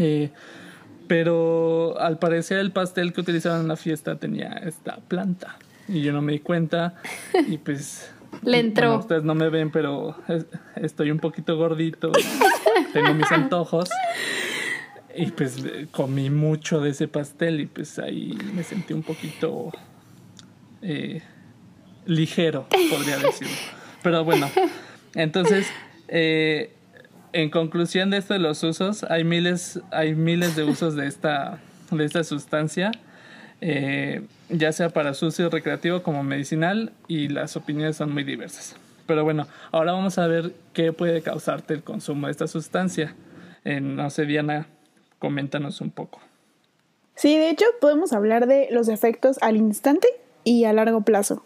Eh, 0.00 0.30
pero 1.08 1.98
al 1.98 2.20
parecer 2.20 2.58
el 2.58 2.70
pastel 2.70 3.12
que 3.12 3.20
utilizaban 3.20 3.62
en 3.62 3.68
la 3.68 3.74
fiesta 3.74 4.14
tenía 4.14 4.52
esta 4.52 4.98
planta. 5.08 5.56
Y 5.88 6.02
yo 6.02 6.12
no 6.12 6.22
me 6.22 6.32
di 6.32 6.38
cuenta. 6.38 6.94
Y 7.48 7.58
pues. 7.58 8.12
Le 8.42 8.60
entró. 8.60 8.98
ustedes 8.98 9.24
no 9.24 9.34
me 9.34 9.48
ven, 9.48 9.72
pero 9.72 10.14
estoy 10.76 11.10
un 11.10 11.18
poquito 11.18 11.56
gordito. 11.56 12.12
tengo 12.92 13.12
mis 13.14 13.32
antojos. 13.32 13.88
Y 15.18 15.32
pues 15.32 15.56
comí 15.90 16.30
mucho 16.30 16.80
de 16.80 16.90
ese 16.90 17.08
pastel 17.08 17.60
y 17.60 17.66
pues 17.66 17.98
ahí 17.98 18.38
me 18.54 18.62
sentí 18.62 18.92
un 18.92 19.02
poquito 19.02 19.72
eh, 20.80 21.22
ligero, 22.06 22.68
podría 22.90 23.18
decirlo. 23.18 23.54
Pero 24.02 24.24
bueno, 24.24 24.48
entonces, 25.14 25.66
eh, 26.06 26.72
en 27.32 27.50
conclusión 27.50 28.10
de 28.10 28.18
esto 28.18 28.34
de 28.34 28.40
los 28.40 28.62
usos, 28.62 29.02
hay 29.04 29.24
miles, 29.24 29.80
hay 29.90 30.14
miles 30.14 30.54
de 30.54 30.62
usos 30.62 30.94
de 30.94 31.08
esta, 31.08 31.58
de 31.90 32.04
esta 32.04 32.22
sustancia, 32.22 32.92
eh, 33.60 34.22
ya 34.50 34.70
sea 34.70 34.90
para 34.90 35.14
su 35.14 35.26
uso 35.26 35.50
recreativo 35.50 36.04
como 36.04 36.22
medicinal, 36.22 36.92
y 37.08 37.26
las 37.26 37.56
opiniones 37.56 37.96
son 37.96 38.12
muy 38.12 38.22
diversas. 38.22 38.76
Pero 39.06 39.24
bueno, 39.24 39.48
ahora 39.72 39.92
vamos 39.92 40.16
a 40.18 40.28
ver 40.28 40.52
qué 40.74 40.92
puede 40.92 41.22
causarte 41.22 41.74
el 41.74 41.82
consumo 41.82 42.28
de 42.28 42.30
esta 42.30 42.46
sustancia. 42.46 43.16
no 43.64 44.10
sé, 44.10 44.24
Diana, 44.24 44.68
coméntanos 45.18 45.80
un 45.80 45.90
poco. 45.90 46.20
Sí, 47.14 47.36
de 47.36 47.50
hecho 47.50 47.66
podemos 47.80 48.12
hablar 48.12 48.46
de 48.46 48.68
los 48.70 48.88
efectos 48.88 49.38
al 49.40 49.56
instante 49.56 50.08
y 50.44 50.64
a 50.64 50.72
largo 50.72 51.00
plazo. 51.02 51.42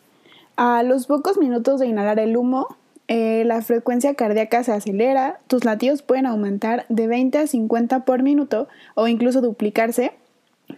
A 0.56 0.82
los 0.82 1.06
pocos 1.06 1.38
minutos 1.38 1.80
de 1.80 1.86
inhalar 1.86 2.18
el 2.18 2.36
humo, 2.36 2.76
eh, 3.08 3.44
la 3.46 3.62
frecuencia 3.62 4.14
cardíaca 4.14 4.62
se 4.64 4.72
acelera, 4.72 5.40
tus 5.46 5.64
latidos 5.64 6.02
pueden 6.02 6.26
aumentar 6.26 6.84
de 6.88 7.06
20 7.06 7.38
a 7.38 7.46
50 7.46 8.04
por 8.04 8.22
minuto 8.22 8.68
o 8.94 9.08
incluso 9.08 9.40
duplicarse, 9.40 10.12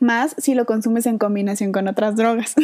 más 0.00 0.34
si 0.38 0.54
lo 0.54 0.64
consumes 0.64 1.06
en 1.06 1.18
combinación 1.18 1.72
con 1.72 1.88
otras 1.88 2.16
drogas. 2.16 2.54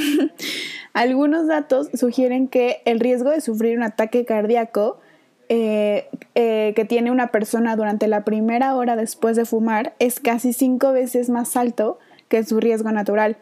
Algunos 0.93 1.47
datos 1.47 1.89
sugieren 1.95 2.49
que 2.49 2.83
el 2.85 3.01
riesgo 3.01 3.31
de 3.31 3.41
sufrir 3.41 3.77
un 3.77 3.83
ataque 3.83 4.25
cardíaco 4.25 4.99
eh, 5.53 6.09
eh, 6.37 6.75
que 6.77 6.85
tiene 6.85 7.11
una 7.11 7.33
persona 7.33 7.75
durante 7.75 8.07
la 8.07 8.25
primera 8.25 8.77
hora 8.77 8.95
después 8.95 9.35
de 9.35 9.45
fumar 9.45 9.95
es 9.99 10.21
casi 10.21 10.53
cinco 10.53 10.93
veces 10.93 11.29
más 11.29 11.57
alto 11.57 11.99
que 12.29 12.45
su 12.45 12.61
riesgo 12.61 12.93
natural 12.93 13.37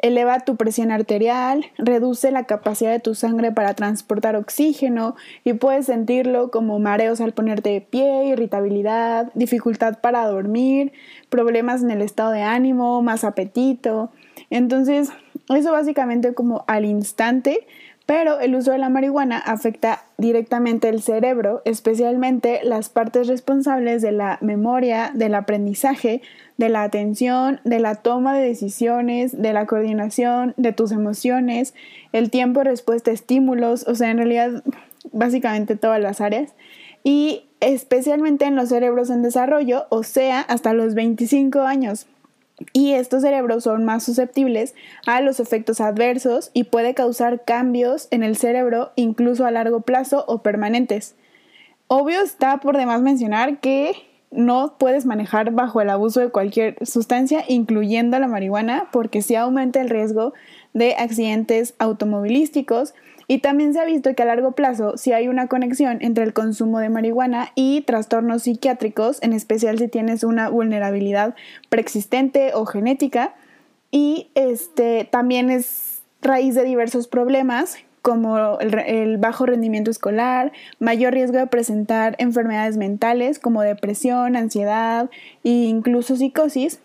eleva 0.00 0.40
tu 0.40 0.56
presión 0.56 0.90
arterial, 0.90 1.66
reduce 1.78 2.32
la 2.32 2.42
capacidad 2.42 2.90
de 2.90 2.98
tu 2.98 3.14
sangre 3.14 3.52
para 3.52 3.74
transportar 3.74 4.34
oxígeno 4.34 5.14
y 5.44 5.52
puedes 5.52 5.86
sentirlo 5.86 6.50
como 6.50 6.80
mareos 6.80 7.20
al 7.20 7.34
ponerte 7.34 7.70
de 7.70 7.80
pie, 7.82 8.26
irritabilidad, 8.26 9.30
dificultad 9.34 10.00
para 10.00 10.26
dormir, 10.26 10.92
problemas 11.28 11.84
en 11.84 11.92
el 11.92 12.02
estado 12.02 12.32
de 12.32 12.42
ánimo, 12.42 13.00
más 13.00 13.22
apetito. 13.22 14.10
Entonces, 14.50 15.10
eso 15.54 15.70
básicamente 15.70 16.34
como 16.34 16.64
al 16.66 16.84
instante 16.84 17.64
pero 18.06 18.38
el 18.40 18.54
uso 18.54 18.72
de 18.72 18.78
la 18.78 18.90
marihuana 18.90 19.38
afecta 19.38 20.04
directamente 20.18 20.88
el 20.88 21.00
cerebro, 21.00 21.62
especialmente 21.64 22.60
las 22.62 22.90
partes 22.90 23.28
responsables 23.28 24.02
de 24.02 24.12
la 24.12 24.38
memoria, 24.42 25.10
del 25.14 25.34
aprendizaje, 25.34 26.20
de 26.58 26.68
la 26.68 26.82
atención, 26.82 27.60
de 27.64 27.80
la 27.80 27.96
toma 27.96 28.36
de 28.36 28.46
decisiones, 28.46 29.40
de 29.40 29.52
la 29.52 29.66
coordinación, 29.66 30.52
de 30.56 30.72
tus 30.72 30.92
emociones, 30.92 31.74
el 32.12 32.30
tiempo 32.30 32.60
de 32.60 32.70
respuesta 32.70 33.10
a 33.10 33.14
estímulos, 33.14 33.86
o 33.88 33.94
sea, 33.94 34.10
en 34.10 34.18
realidad 34.18 34.62
básicamente 35.12 35.76
todas 35.76 36.00
las 36.00 36.20
áreas, 36.20 36.52
y 37.04 37.44
especialmente 37.60 38.44
en 38.44 38.56
los 38.56 38.68
cerebros 38.68 39.08
en 39.08 39.22
desarrollo, 39.22 39.86
o 39.88 40.02
sea, 40.02 40.40
hasta 40.40 40.74
los 40.74 40.94
25 40.94 41.60
años 41.60 42.06
y 42.72 42.92
estos 42.92 43.22
cerebros 43.22 43.64
son 43.64 43.84
más 43.84 44.04
susceptibles 44.04 44.74
a 45.06 45.20
los 45.20 45.40
efectos 45.40 45.80
adversos 45.80 46.50
y 46.52 46.64
puede 46.64 46.94
causar 46.94 47.44
cambios 47.44 48.08
en 48.10 48.22
el 48.22 48.36
cerebro 48.36 48.92
incluso 48.96 49.44
a 49.44 49.50
largo 49.50 49.80
plazo 49.80 50.24
o 50.28 50.42
permanentes. 50.42 51.16
Obvio 51.88 52.22
está 52.22 52.58
por 52.58 52.76
demás 52.76 53.02
mencionar 53.02 53.60
que 53.60 53.94
no 54.30 54.76
puedes 54.78 55.06
manejar 55.06 55.52
bajo 55.52 55.80
el 55.80 55.90
abuso 55.90 56.20
de 56.20 56.30
cualquier 56.30 56.76
sustancia, 56.84 57.44
incluyendo 57.46 58.18
la 58.18 58.26
marihuana, 58.26 58.88
porque 58.90 59.22
sí 59.22 59.36
aumenta 59.36 59.80
el 59.80 59.90
riesgo 59.90 60.32
de 60.72 60.94
accidentes 60.94 61.74
automovilísticos 61.78 62.94
y 63.26 63.38
también 63.38 63.72
se 63.72 63.80
ha 63.80 63.84
visto 63.84 64.14
que 64.14 64.22
a 64.22 64.26
largo 64.26 64.52
plazo 64.52 64.96
si 64.96 65.12
hay 65.12 65.28
una 65.28 65.46
conexión 65.46 65.98
entre 66.00 66.24
el 66.24 66.32
consumo 66.32 66.78
de 66.78 66.88
marihuana 66.88 67.50
y 67.54 67.82
trastornos 67.82 68.42
psiquiátricos, 68.42 69.22
en 69.22 69.32
especial 69.32 69.78
si 69.78 69.88
tienes 69.88 70.24
una 70.24 70.48
vulnerabilidad 70.48 71.34
preexistente 71.68 72.52
o 72.54 72.66
genética. 72.66 73.34
Y 73.90 74.30
este 74.34 75.08
también 75.10 75.50
es 75.50 76.02
raíz 76.20 76.54
de 76.54 76.64
diversos 76.64 77.06
problemas 77.06 77.78
como 78.02 78.58
el, 78.60 78.78
el, 78.80 79.16
bajo 79.16 79.46
rendimiento 79.46 79.90
escolar, 79.90 80.52
mayor 80.78 81.14
riesgo 81.14 81.38
de 81.38 81.46
presentar 81.46 82.16
enfermedades 82.18 82.76
mentales 82.76 83.38
como 83.38 83.62
depresión, 83.62 84.36
ansiedad 84.36 85.08
e 85.42 85.48
incluso 85.48 86.14
psicosis, 86.14 86.80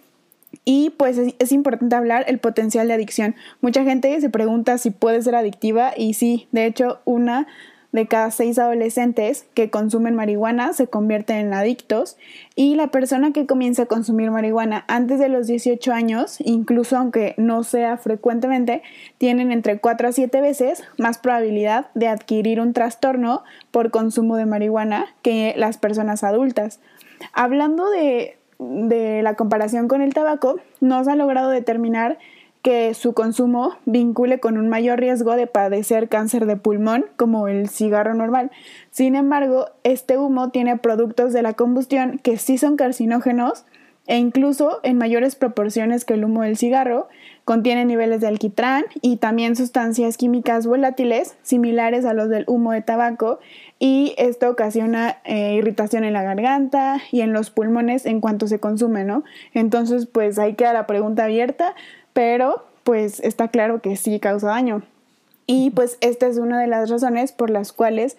y 0.66 0.92
pues 0.92 1.18
es, 1.18 1.52
importante 1.52 1.96
hablar 1.96 2.26
el 2.28 2.40
potencial 2.40 2.88
de 2.88 2.94
adicción. 2.94 3.36
Mucha 3.62 3.84
gente 3.84 4.20
se 4.22 4.30
pregunta 4.30 4.78
si 4.78 4.92
puede 4.92 5.22
ser 5.22 5.36
adictiva 5.36 5.94
y 5.96 6.14
sí, 6.14 6.48
de 6.52 6.66
hecho 6.66 7.00
una 7.06 7.48
de 7.92 8.08
cada 8.08 8.30
seis 8.30 8.60
adolescentes 8.60 9.48
que 9.56 9.72
consumen 9.72 10.14
marihuana 10.14 10.74
se 10.74 10.88
convierten 10.88 11.38
en 11.38 11.54
adictos 11.54 12.18
y 12.56 12.76
la 12.76 12.88
persona 12.88 13.34
que 13.34 13.48
comienza 13.48 13.84
a 13.84 13.88
consumir 13.88 14.30
marihuana 14.30 14.86
antes 14.88 15.18
de 15.20 15.30
los 15.30 15.48
18 15.48 15.92
años, 15.92 16.38
incluso 16.40 16.98
aunque 16.98 17.34
no 17.38 17.64
sea 17.64 17.98
frecuentemente, 17.98 18.84
tienen 19.18 19.52
entre 19.52 19.80
4 19.80 20.10
a 20.10 20.12
7 20.12 20.42
veces 20.42 20.84
más 20.98 21.18
probabilidad 21.18 21.88
de 21.96 22.08
adquirir 22.08 22.62
un 22.62 22.74
trastorno 22.74 23.44
por 23.72 23.90
consumo 23.90 24.36
de 24.36 24.46
marihuana 24.46 25.08
que 25.24 25.56
las 25.58 25.78
personas 25.78 26.24
adultas. 26.24 26.80
Hablando 27.34 27.90
de, 27.90 28.39
de 28.60 29.22
la 29.24 29.36
comparación 29.36 29.88
con 29.88 30.02
el 30.02 30.14
tabaco, 30.14 30.60
no 30.82 31.04
se 31.04 31.12
ha 31.12 31.16
logrado 31.16 31.50
determinar 31.50 32.20
que 32.62 32.94
su 32.94 33.14
consumo 33.14 33.78
vincule 33.86 34.40
con 34.40 34.58
un 34.58 34.68
mayor 34.68 35.00
riesgo 35.00 35.36
de 35.36 35.48
padecer 35.48 36.10
cáncer 36.10 36.46
de 36.46 36.58
pulmón 36.58 37.06
como 37.16 37.48
el 37.48 37.70
cigarro 37.70 38.14
normal. 38.14 38.52
Sin 38.92 39.16
embargo, 39.16 39.68
este 39.84 40.18
humo 40.18 40.50
tiene 40.50 40.78
productos 40.78 41.32
de 41.32 41.42
la 41.42 41.54
combustión 41.54 42.20
que 42.22 42.38
sí 42.38 42.58
son 42.58 42.76
carcinógenos 42.76 43.66
e 44.08 44.18
incluso 44.18 44.80
en 44.82 44.98
mayores 44.98 45.36
proporciones 45.36 46.04
que 46.04 46.16
el 46.16 46.26
humo 46.26 46.42
del 46.42 46.58
cigarro, 46.58 47.08
contiene 47.46 47.86
niveles 47.86 48.22
de 48.22 48.28
alquitrán 48.28 48.86
y 49.02 49.18
también 49.18 49.56
sustancias 49.56 50.18
químicas 50.18 50.66
volátiles 50.66 51.38
similares 51.44 52.06
a 52.06 52.14
los 52.14 52.28
del 52.28 52.44
humo 52.48 52.72
de 52.72 52.82
tabaco 52.82 53.40
y 53.80 54.14
esto 54.18 54.50
ocasiona 54.50 55.18
eh, 55.24 55.56
irritación 55.56 56.04
en 56.04 56.12
la 56.12 56.22
garganta 56.22 57.02
y 57.12 57.22
en 57.22 57.32
los 57.32 57.50
pulmones 57.50 58.06
en 58.06 58.20
cuanto 58.20 58.46
se 58.48 58.60
consume, 58.60 59.06
¿no? 59.06 59.24
Entonces, 59.54 60.06
pues 60.06 60.38
ahí 60.38 60.56
queda 60.56 60.74
la 60.74 60.86
pregunta 60.86 61.24
abierta, 61.24 61.76
pero 62.12 62.66
pues 62.84 63.22
está 63.22 63.48
claro 63.48 63.82
que 63.82 63.96
sí 63.96 64.20
causa 64.20 64.48
daño. 64.48 64.82
Y 65.48 65.72
pues 65.72 65.98
esta 66.02 66.28
es 66.28 66.38
una 66.38 66.60
de 66.60 66.68
las 66.68 66.90
razones 66.90 67.32
por 67.32 67.50
las 67.50 67.72
cuales 67.72 68.18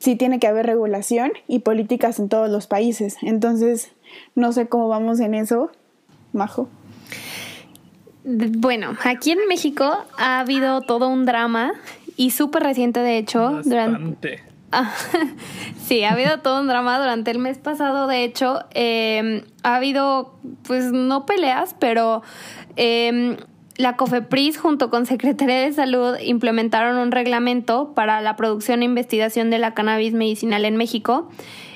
sí 0.00 0.14
tiene 0.14 0.38
que 0.38 0.46
haber 0.46 0.66
regulación 0.66 1.32
y 1.48 1.58
políticas 1.58 2.20
en 2.20 2.28
todos 2.28 2.48
los 2.48 2.68
países. 2.68 3.16
Entonces, 3.22 3.90
no 4.36 4.52
sé 4.52 4.68
cómo 4.68 4.88
vamos 4.88 5.18
en 5.18 5.34
eso, 5.34 5.70
Majo. 6.32 6.68
Bueno, 8.24 8.96
aquí 9.04 9.32
en 9.32 9.48
México 9.48 9.92
ha 10.16 10.38
habido 10.38 10.80
todo 10.80 11.08
un 11.08 11.26
drama 11.26 11.72
y 12.16 12.30
súper 12.30 12.62
reciente, 12.62 13.00
de 13.00 13.18
hecho, 13.18 13.60
durante... 13.64 14.51
Sí, 15.86 16.04
ha 16.04 16.12
habido 16.12 16.38
todo 16.40 16.60
un 16.60 16.68
drama 16.68 16.98
durante 16.98 17.30
el 17.30 17.38
mes 17.38 17.58
pasado. 17.58 18.06
De 18.06 18.24
hecho, 18.24 18.60
em, 18.72 19.42
ha 19.62 19.76
habido, 19.76 20.38
pues 20.62 20.92
no 20.92 21.26
peleas, 21.26 21.74
pero 21.78 22.22
em, 22.76 23.36
la 23.76 23.96
COFEPRIS 23.96 24.58
junto 24.58 24.90
con 24.90 25.06
Secretaría 25.06 25.56
de 25.56 25.72
Salud 25.72 26.16
implementaron 26.22 26.96
un 26.96 27.10
reglamento 27.10 27.92
para 27.94 28.20
la 28.20 28.36
producción 28.36 28.82
e 28.82 28.84
investigación 28.86 29.50
de 29.50 29.58
la 29.58 29.74
cannabis 29.74 30.14
medicinal 30.14 30.64
en 30.64 30.76
México. 30.76 31.28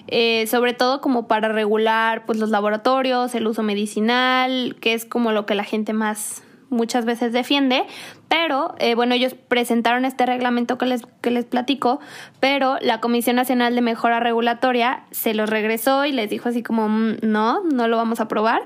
Eh, 0.08 0.46
sobre 0.46 0.72
todo 0.72 1.00
como 1.00 1.26
para 1.26 1.48
regular 1.48 2.26
pues 2.26 2.38
los 2.38 2.50
laboratorios, 2.50 3.34
el 3.34 3.46
uso 3.46 3.64
medicinal, 3.64 4.76
que 4.80 4.94
es 4.94 5.04
como 5.04 5.32
lo 5.32 5.46
que 5.46 5.56
la 5.56 5.64
gente 5.64 5.92
más 5.92 6.44
muchas 6.68 7.04
veces 7.04 7.32
defiende, 7.32 7.84
pero 8.28 8.74
eh, 8.78 8.94
bueno, 8.94 9.14
ellos 9.14 9.34
presentaron 9.34 10.04
este 10.04 10.26
reglamento 10.26 10.78
que 10.78 10.86
les, 10.86 11.02
que 11.20 11.30
les 11.30 11.44
platico, 11.44 12.00
pero 12.40 12.78
la 12.80 13.00
Comisión 13.00 13.36
Nacional 13.36 13.74
de 13.74 13.82
Mejora 13.82 14.20
Regulatoria 14.20 15.04
se 15.10 15.34
los 15.34 15.48
regresó 15.48 16.04
y 16.04 16.12
les 16.12 16.28
dijo 16.28 16.48
así 16.48 16.62
como, 16.62 16.88
mm, 16.88 17.18
no, 17.22 17.62
no 17.64 17.88
lo 17.88 17.96
vamos 17.96 18.20
a 18.20 18.24
aprobar. 18.24 18.62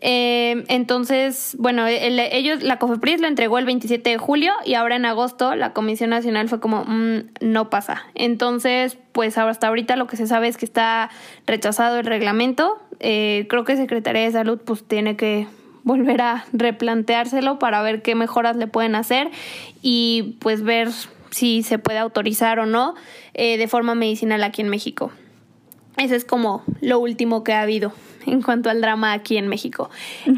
Eh, 0.00 0.64
entonces, 0.68 1.56
bueno, 1.58 1.86
ellos, 1.86 2.62
la 2.62 2.78
COFEPRIS 2.78 3.20
lo 3.20 3.26
entregó 3.26 3.58
el 3.58 3.66
27 3.66 4.10
de 4.10 4.18
julio 4.18 4.52
y 4.64 4.74
ahora 4.74 4.96
en 4.96 5.04
agosto 5.04 5.54
la 5.54 5.72
Comisión 5.72 6.10
Nacional 6.10 6.48
fue 6.48 6.60
como, 6.60 6.84
mm, 6.84 7.30
no 7.40 7.70
pasa. 7.70 8.02
Entonces, 8.14 8.96
pues 9.12 9.36
hasta 9.38 9.66
ahorita 9.66 9.96
lo 9.96 10.06
que 10.06 10.16
se 10.16 10.26
sabe 10.26 10.48
es 10.48 10.56
que 10.56 10.64
está 10.64 11.10
rechazado 11.46 11.98
el 11.98 12.06
reglamento, 12.06 12.78
eh, 13.00 13.46
creo 13.48 13.64
que 13.64 13.76
Secretaría 13.76 14.22
de 14.22 14.30
Salud 14.30 14.60
pues 14.64 14.84
tiene 14.84 15.16
que 15.16 15.46
volver 15.90 16.22
a 16.22 16.44
replanteárselo 16.52 17.58
para 17.58 17.82
ver 17.82 18.00
qué 18.00 18.14
mejoras 18.14 18.56
le 18.56 18.68
pueden 18.68 18.94
hacer 18.94 19.28
y 19.82 20.36
pues 20.38 20.62
ver 20.62 20.88
si 21.30 21.64
se 21.64 21.80
puede 21.80 21.98
autorizar 21.98 22.60
o 22.60 22.66
no 22.66 22.94
eh, 23.34 23.58
de 23.58 23.66
forma 23.66 23.96
medicinal 23.96 24.44
aquí 24.44 24.62
en 24.62 24.68
México. 24.68 25.10
Ese 25.96 26.14
es 26.14 26.24
como 26.24 26.62
lo 26.80 27.00
último 27.00 27.42
que 27.42 27.54
ha 27.54 27.62
habido 27.62 27.92
en 28.26 28.42
cuanto 28.42 28.70
al 28.70 28.80
drama 28.80 29.12
aquí 29.12 29.36
en 29.36 29.48
México. 29.48 29.90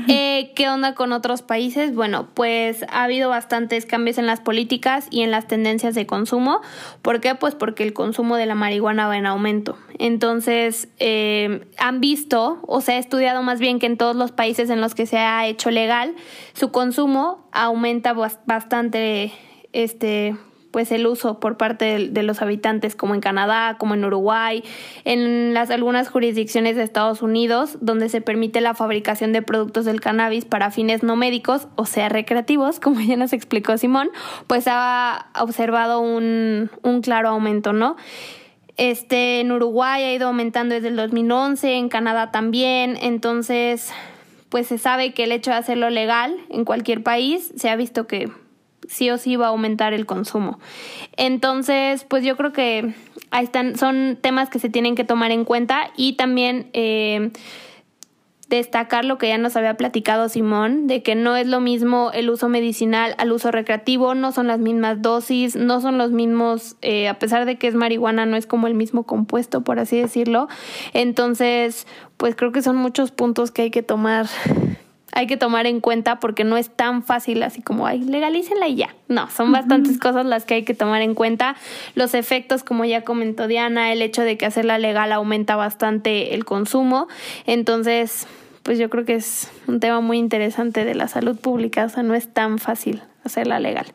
Eh, 0.08 0.52
¿Qué 0.54 0.68
onda 0.68 0.94
con 0.94 1.12
otros 1.12 1.42
países? 1.42 1.94
Bueno, 1.94 2.28
pues 2.34 2.84
ha 2.88 3.04
habido 3.04 3.28
bastantes 3.28 3.86
cambios 3.86 4.18
en 4.18 4.26
las 4.26 4.40
políticas 4.40 5.06
y 5.10 5.22
en 5.22 5.30
las 5.30 5.46
tendencias 5.46 5.94
de 5.94 6.06
consumo. 6.06 6.60
¿Por 7.02 7.20
qué? 7.20 7.34
Pues 7.34 7.54
porque 7.54 7.82
el 7.82 7.92
consumo 7.92 8.36
de 8.36 8.46
la 8.46 8.54
marihuana 8.54 9.08
va 9.08 9.16
en 9.16 9.26
aumento. 9.26 9.76
Entonces, 9.98 10.88
eh, 10.98 11.66
han 11.78 12.00
visto, 12.00 12.60
o 12.66 12.80
se 12.80 12.92
ha 12.92 12.98
estudiado 12.98 13.42
más 13.42 13.60
bien 13.60 13.78
que 13.78 13.86
en 13.86 13.96
todos 13.96 14.16
los 14.16 14.32
países 14.32 14.70
en 14.70 14.80
los 14.80 14.94
que 14.94 15.06
se 15.06 15.18
ha 15.18 15.46
hecho 15.46 15.70
legal, 15.70 16.14
su 16.54 16.70
consumo 16.70 17.48
aumenta 17.52 18.12
bastante 18.46 19.32
este 19.72 20.36
pues 20.72 20.90
el 20.90 21.06
uso 21.06 21.38
por 21.38 21.56
parte 21.56 22.08
de, 22.08 22.22
los 22.22 22.42
habitantes 22.42 22.96
como 22.96 23.14
en 23.14 23.20
Canadá, 23.20 23.76
como 23.78 23.94
en 23.94 24.04
Uruguay, 24.04 24.64
en 25.04 25.54
las 25.54 25.70
algunas 25.70 26.08
jurisdicciones 26.08 26.76
de 26.76 26.82
Estados 26.82 27.22
Unidos 27.22 27.78
donde 27.80 28.08
se 28.08 28.20
permite 28.20 28.60
la 28.60 28.74
fabricación 28.74 29.32
de 29.32 29.42
productos 29.42 29.84
del 29.84 30.00
cannabis 30.00 30.44
para 30.44 30.70
fines 30.70 31.02
no 31.02 31.14
médicos, 31.14 31.68
o 31.76 31.86
sea, 31.86 32.08
recreativos, 32.08 32.80
como 32.80 33.00
ya 33.00 33.16
nos 33.16 33.32
explicó 33.32 33.76
Simón, 33.78 34.10
pues 34.46 34.64
ha 34.66 35.26
observado 35.38 36.00
un, 36.00 36.70
un 36.82 37.02
claro 37.02 37.28
aumento, 37.28 37.72
¿no? 37.72 37.96
Este, 38.78 39.40
en 39.40 39.52
Uruguay 39.52 40.02
ha 40.02 40.14
ido 40.14 40.28
aumentando 40.28 40.74
desde 40.74 40.88
el 40.88 40.96
2011, 40.96 41.74
en 41.74 41.88
Canadá 41.88 42.30
también, 42.30 42.96
entonces 43.00 43.92
pues 44.48 44.66
se 44.66 44.76
sabe 44.76 45.14
que 45.14 45.24
el 45.24 45.32
hecho 45.32 45.50
de 45.50 45.56
hacerlo 45.56 45.88
legal 45.88 46.36
en 46.50 46.64
cualquier 46.64 47.02
país 47.02 47.52
se 47.56 47.70
ha 47.70 47.76
visto 47.76 48.06
que 48.06 48.30
sí 48.88 49.10
o 49.10 49.18
sí 49.18 49.36
va 49.36 49.46
a 49.46 49.50
aumentar 49.50 49.92
el 49.92 50.06
consumo. 50.06 50.58
Entonces, 51.16 52.04
pues 52.04 52.24
yo 52.24 52.36
creo 52.36 52.52
que 52.52 52.94
ahí 53.30 53.44
están, 53.44 53.76
son 53.76 54.18
temas 54.20 54.50
que 54.50 54.58
se 54.58 54.68
tienen 54.68 54.94
que 54.94 55.04
tomar 55.04 55.30
en 55.30 55.44
cuenta 55.44 55.90
y 55.96 56.14
también 56.14 56.68
eh, 56.72 57.30
destacar 58.48 59.06
lo 59.06 59.16
que 59.16 59.28
ya 59.28 59.38
nos 59.38 59.56
había 59.56 59.78
platicado 59.78 60.28
Simón, 60.28 60.86
de 60.86 61.02
que 61.02 61.14
no 61.14 61.36
es 61.36 61.46
lo 61.46 61.60
mismo 61.60 62.10
el 62.12 62.28
uso 62.28 62.50
medicinal 62.50 63.14
al 63.16 63.32
uso 63.32 63.50
recreativo, 63.50 64.14
no 64.14 64.30
son 64.30 64.46
las 64.46 64.58
mismas 64.58 65.00
dosis, 65.00 65.56
no 65.56 65.80
son 65.80 65.96
los 65.96 66.10
mismos, 66.10 66.76
eh, 66.82 67.08
a 67.08 67.18
pesar 67.18 67.46
de 67.46 67.56
que 67.56 67.66
es 67.66 67.74
marihuana, 67.74 68.26
no 68.26 68.36
es 68.36 68.46
como 68.46 68.66
el 68.66 68.74
mismo 68.74 69.04
compuesto, 69.04 69.62
por 69.62 69.78
así 69.78 69.98
decirlo. 69.98 70.48
Entonces, 70.92 71.86
pues 72.18 72.36
creo 72.36 72.52
que 72.52 72.60
son 72.60 72.76
muchos 72.76 73.10
puntos 73.10 73.50
que 73.50 73.62
hay 73.62 73.70
que 73.70 73.82
tomar 73.82 74.26
hay 75.12 75.26
que 75.26 75.36
tomar 75.36 75.66
en 75.66 75.80
cuenta 75.80 76.18
porque 76.20 76.42
no 76.44 76.56
es 76.56 76.70
tan 76.70 77.02
fácil 77.02 77.42
así 77.42 77.62
como, 77.62 77.86
ay, 77.86 78.00
legalícenla 78.00 78.66
y 78.68 78.76
ya. 78.76 78.94
No, 79.08 79.30
son 79.30 79.52
bastantes 79.52 79.98
cosas 79.98 80.24
las 80.24 80.44
que 80.44 80.54
hay 80.54 80.64
que 80.64 80.74
tomar 80.74 81.02
en 81.02 81.14
cuenta. 81.14 81.54
Los 81.94 82.14
efectos, 82.14 82.64
como 82.64 82.84
ya 82.84 83.02
comentó 83.02 83.46
Diana, 83.46 83.92
el 83.92 84.00
hecho 84.00 84.22
de 84.22 84.38
que 84.38 84.46
hacerla 84.46 84.78
legal 84.78 85.12
aumenta 85.12 85.54
bastante 85.54 86.34
el 86.34 86.44
consumo. 86.46 87.08
Entonces, 87.46 88.26
pues 88.62 88.78
yo 88.78 88.88
creo 88.88 89.04
que 89.04 89.14
es 89.14 89.50
un 89.66 89.80
tema 89.80 90.00
muy 90.00 90.18
interesante 90.18 90.84
de 90.84 90.94
la 90.94 91.08
salud 91.08 91.36
pública, 91.36 91.84
o 91.84 91.88
sea, 91.88 92.02
no 92.02 92.14
es 92.14 92.32
tan 92.32 92.58
fácil 92.58 93.02
hacerla 93.24 93.60
legal. 93.60 93.86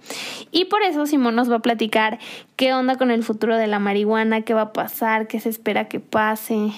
Y 0.52 0.66
por 0.66 0.84
eso 0.84 1.06
Simón 1.06 1.36
nos 1.36 1.52
va 1.52 1.58
a 1.58 1.62
platicar 1.62 2.20
qué 2.56 2.74
onda 2.74 2.96
con 2.96 3.12
el 3.12 3.24
futuro 3.24 3.58
de 3.58 3.68
la 3.68 3.80
marihuana, 3.80 4.42
qué 4.42 4.54
va 4.54 4.62
a 4.62 4.74
pasar, 4.74 5.28
qué 5.28 5.40
se 5.40 5.50
espera 5.50 5.88
que 5.88 6.00
pase. 6.00 6.72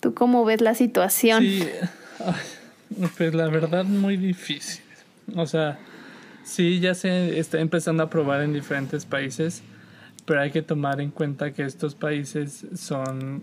¿Tú 0.00 0.14
cómo 0.14 0.44
ves 0.44 0.60
la 0.60 0.74
situación? 0.74 1.42
Sí. 1.42 1.68
Pues 3.16 3.34
la 3.34 3.48
verdad 3.48 3.84
muy 3.84 4.16
difícil. 4.16 4.84
O 5.36 5.46
sea, 5.46 5.78
sí 6.44 6.80
ya 6.80 6.94
se 6.94 7.38
está 7.38 7.60
empezando 7.60 8.02
a 8.02 8.10
probar 8.10 8.42
en 8.42 8.52
diferentes 8.52 9.06
países, 9.06 9.62
pero 10.26 10.40
hay 10.40 10.50
que 10.50 10.62
tomar 10.62 11.00
en 11.00 11.10
cuenta 11.10 11.52
que 11.52 11.64
estos 11.64 11.94
países 11.94 12.66
son 12.74 13.42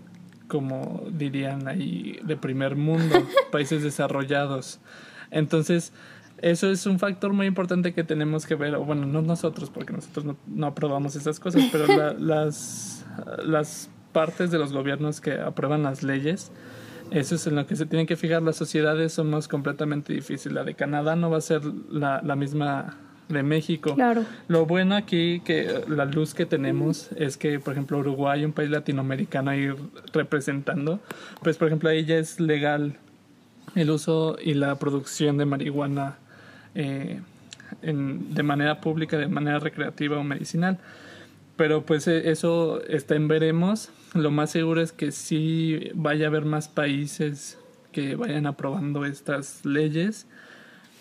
como 0.50 1.06
dirían 1.12 1.68
ahí 1.68 2.18
de 2.24 2.36
primer 2.36 2.76
mundo, 2.76 3.24
países 3.52 3.82
desarrollados. 3.82 4.80
Entonces, 5.30 5.92
eso 6.42 6.70
es 6.70 6.86
un 6.86 6.98
factor 6.98 7.32
muy 7.32 7.46
importante 7.46 7.94
que 7.94 8.02
tenemos 8.02 8.44
que 8.46 8.56
ver, 8.56 8.74
o 8.74 8.84
bueno, 8.84 9.06
no 9.06 9.22
nosotros, 9.22 9.70
porque 9.70 9.92
nosotros 9.92 10.24
no, 10.24 10.36
no 10.48 10.66
aprobamos 10.66 11.14
esas 11.16 11.38
cosas, 11.38 11.62
pero 11.70 11.86
las, 12.18 13.06
las 13.44 13.88
partes 14.12 14.50
de 14.50 14.58
los 14.58 14.72
gobiernos 14.72 15.20
que 15.20 15.34
aprueban 15.34 15.84
las 15.84 16.02
leyes, 16.02 16.50
eso 17.10 17.34
es 17.34 17.46
en 17.46 17.56
lo 17.56 17.66
que 17.66 17.76
se 17.76 17.86
tienen 17.86 18.06
que 18.06 18.16
fijar. 18.16 18.42
Las 18.42 18.56
sociedades 18.56 19.12
somos 19.12 19.48
completamente 19.48 20.12
difíciles. 20.12 20.54
La 20.54 20.64
de 20.64 20.74
Canadá 20.74 21.16
no 21.16 21.30
va 21.30 21.38
a 21.38 21.40
ser 21.40 21.62
la, 21.90 22.20
la 22.22 22.36
misma 22.36 22.96
de 23.28 23.42
México. 23.42 23.94
Claro. 23.94 24.24
Lo 24.48 24.66
bueno 24.66 24.96
aquí, 24.96 25.40
que 25.40 25.84
la 25.88 26.04
luz 26.04 26.34
que 26.34 26.46
tenemos 26.46 27.10
es 27.16 27.36
que, 27.36 27.60
por 27.60 27.72
ejemplo, 27.72 27.98
Uruguay, 27.98 28.44
un 28.44 28.52
país 28.52 28.70
latinoamericano 28.70 29.50
ahí 29.50 29.68
representando, 30.12 31.00
pues, 31.42 31.56
por 31.56 31.68
ejemplo, 31.68 31.88
ahí 31.88 32.04
ya 32.04 32.16
es 32.16 32.40
legal 32.40 32.96
el 33.74 33.90
uso 33.90 34.36
y 34.42 34.54
la 34.54 34.74
producción 34.76 35.38
de 35.38 35.44
marihuana 35.44 36.16
eh, 36.74 37.20
en, 37.82 38.34
de 38.34 38.42
manera 38.42 38.80
pública, 38.80 39.16
de 39.16 39.28
manera 39.28 39.58
recreativa 39.58 40.18
o 40.18 40.24
medicinal. 40.24 40.78
Pero 41.60 41.82
pues 41.84 42.08
e, 42.08 42.30
eso 42.30 42.82
está 42.88 43.16
en 43.16 43.28
veremos 43.28 43.90
lo 44.14 44.30
más 44.30 44.50
seguro 44.50 44.80
es 44.80 44.92
que 44.92 45.12
sí 45.12 45.90
vaya 45.92 46.24
a 46.24 46.28
haber 46.28 46.46
más 46.46 46.68
países 46.68 47.58
que 47.92 48.16
vayan 48.16 48.46
aprobando 48.46 49.04
estas 49.04 49.66
leyes, 49.66 50.26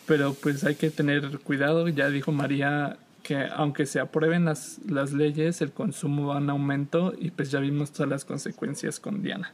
pero 0.06 0.34
pues 0.34 0.66
hay 0.66 0.76
que 0.76 0.90
tener 0.90 1.40
cuidado, 1.40 1.88
ya 1.88 2.10
dijo 2.10 2.34
María 2.34 2.98
que 3.24 3.48
aunque 3.56 3.86
se 3.86 4.02
aprueben 4.02 4.44
las, 4.44 4.80
las 4.86 5.14
leyes, 5.14 5.62
el 5.62 5.72
consumo 5.72 6.28
va 6.28 6.40
en 6.40 6.50
aumento 6.50 7.14
y 7.18 7.32
pues 7.32 7.52
ya 7.52 7.62
vimos 7.62 7.94
todas 7.94 8.10
las 8.10 8.26
consecuencias 8.26 9.00
con 9.00 9.24
Diana. 9.24 9.54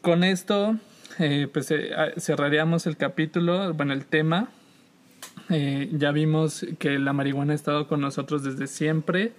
Con 0.00 0.22
esto, 0.22 0.76
eh, 1.18 1.48
pues 1.52 1.72
eh, 1.72 1.90
cerraríamos 2.18 2.86
el 2.86 2.96
capítulo, 2.96 3.74
bueno, 3.74 3.94
el 3.94 4.06
tema. 4.06 4.48
Eh, 5.50 5.90
ya 5.92 6.12
vimos 6.12 6.64
que 6.78 7.00
la 7.00 7.12
marihuana 7.12 7.52
ha 7.52 7.56
estado 7.56 7.88
con 7.88 8.00
nosotros 8.00 8.44
desde 8.44 8.68
siempre 8.68 9.32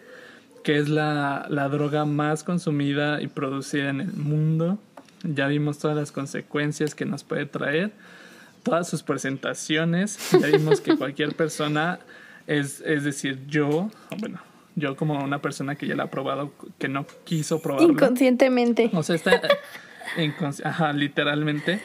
que 0.67 0.77
es 0.77 0.89
la, 0.89 1.45
la 1.47 1.69
droga 1.69 2.03
más 2.03 2.43
consumida 2.43 3.21
y 3.21 3.27
producida 3.27 3.87
en 3.87 4.01
el 4.01 4.11
mundo. 4.11 4.77
Ya 5.23 5.47
vimos 5.47 5.79
todas 5.79 5.95
las 5.95 6.11
consecuencias 6.11 6.93
que 6.93 7.05
nos 7.05 7.23
puede 7.23 7.45
traer, 7.45 7.93
todas 8.63 8.89
sus 8.89 9.01
presentaciones. 9.01 10.19
Ya 10.33 10.47
vimos 10.47 10.81
que 10.81 10.97
cualquier 10.97 11.35
persona, 11.35 11.99
es, 12.47 12.81
es 12.81 13.05
decir, 13.05 13.47
yo, 13.47 13.89
bueno, 14.19 14.41
yo 14.75 14.97
como 14.97 15.23
una 15.23 15.41
persona 15.41 15.75
que 15.75 15.87
ya 15.87 15.95
la 15.95 16.03
ha 16.03 16.11
probado, 16.11 16.51
que 16.77 16.89
no 16.89 17.07
quiso 17.23 17.61
probarlo. 17.61 17.93
Inconscientemente. 17.93 18.91
O 18.91 19.03
sea, 19.03 19.15
está, 19.15 19.41
ajá, 20.65 20.91
literalmente. 20.91 21.79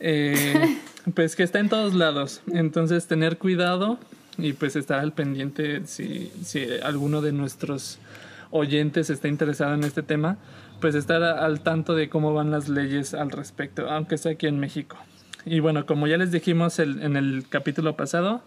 Eh, 0.00 0.76
pues 1.14 1.34
que 1.34 1.44
está 1.44 1.60
en 1.60 1.70
todos 1.70 1.94
lados. 1.94 2.42
Entonces, 2.52 3.06
tener 3.06 3.38
cuidado 3.38 3.98
y 4.38 4.52
pues 4.54 4.76
estar 4.76 5.00
al 5.00 5.12
pendiente 5.12 5.82
si, 5.86 6.32
si 6.42 6.64
alguno 6.82 7.20
de 7.20 7.32
nuestros 7.32 7.98
oyentes 8.50 9.10
está 9.10 9.28
interesado 9.28 9.74
en 9.74 9.84
este 9.84 10.02
tema, 10.02 10.38
pues 10.80 10.94
estar 10.94 11.22
al 11.22 11.60
tanto 11.60 11.94
de 11.94 12.08
cómo 12.08 12.32
van 12.32 12.50
las 12.50 12.68
leyes 12.68 13.12
al 13.12 13.30
respecto, 13.30 13.90
aunque 13.90 14.16
sea 14.16 14.32
aquí 14.32 14.46
en 14.46 14.60
México. 14.60 14.96
Y 15.44 15.60
bueno, 15.60 15.86
como 15.86 16.06
ya 16.06 16.16
les 16.16 16.30
dijimos 16.30 16.78
en 16.78 17.16
el 17.16 17.46
capítulo 17.48 17.96
pasado, 17.96 18.42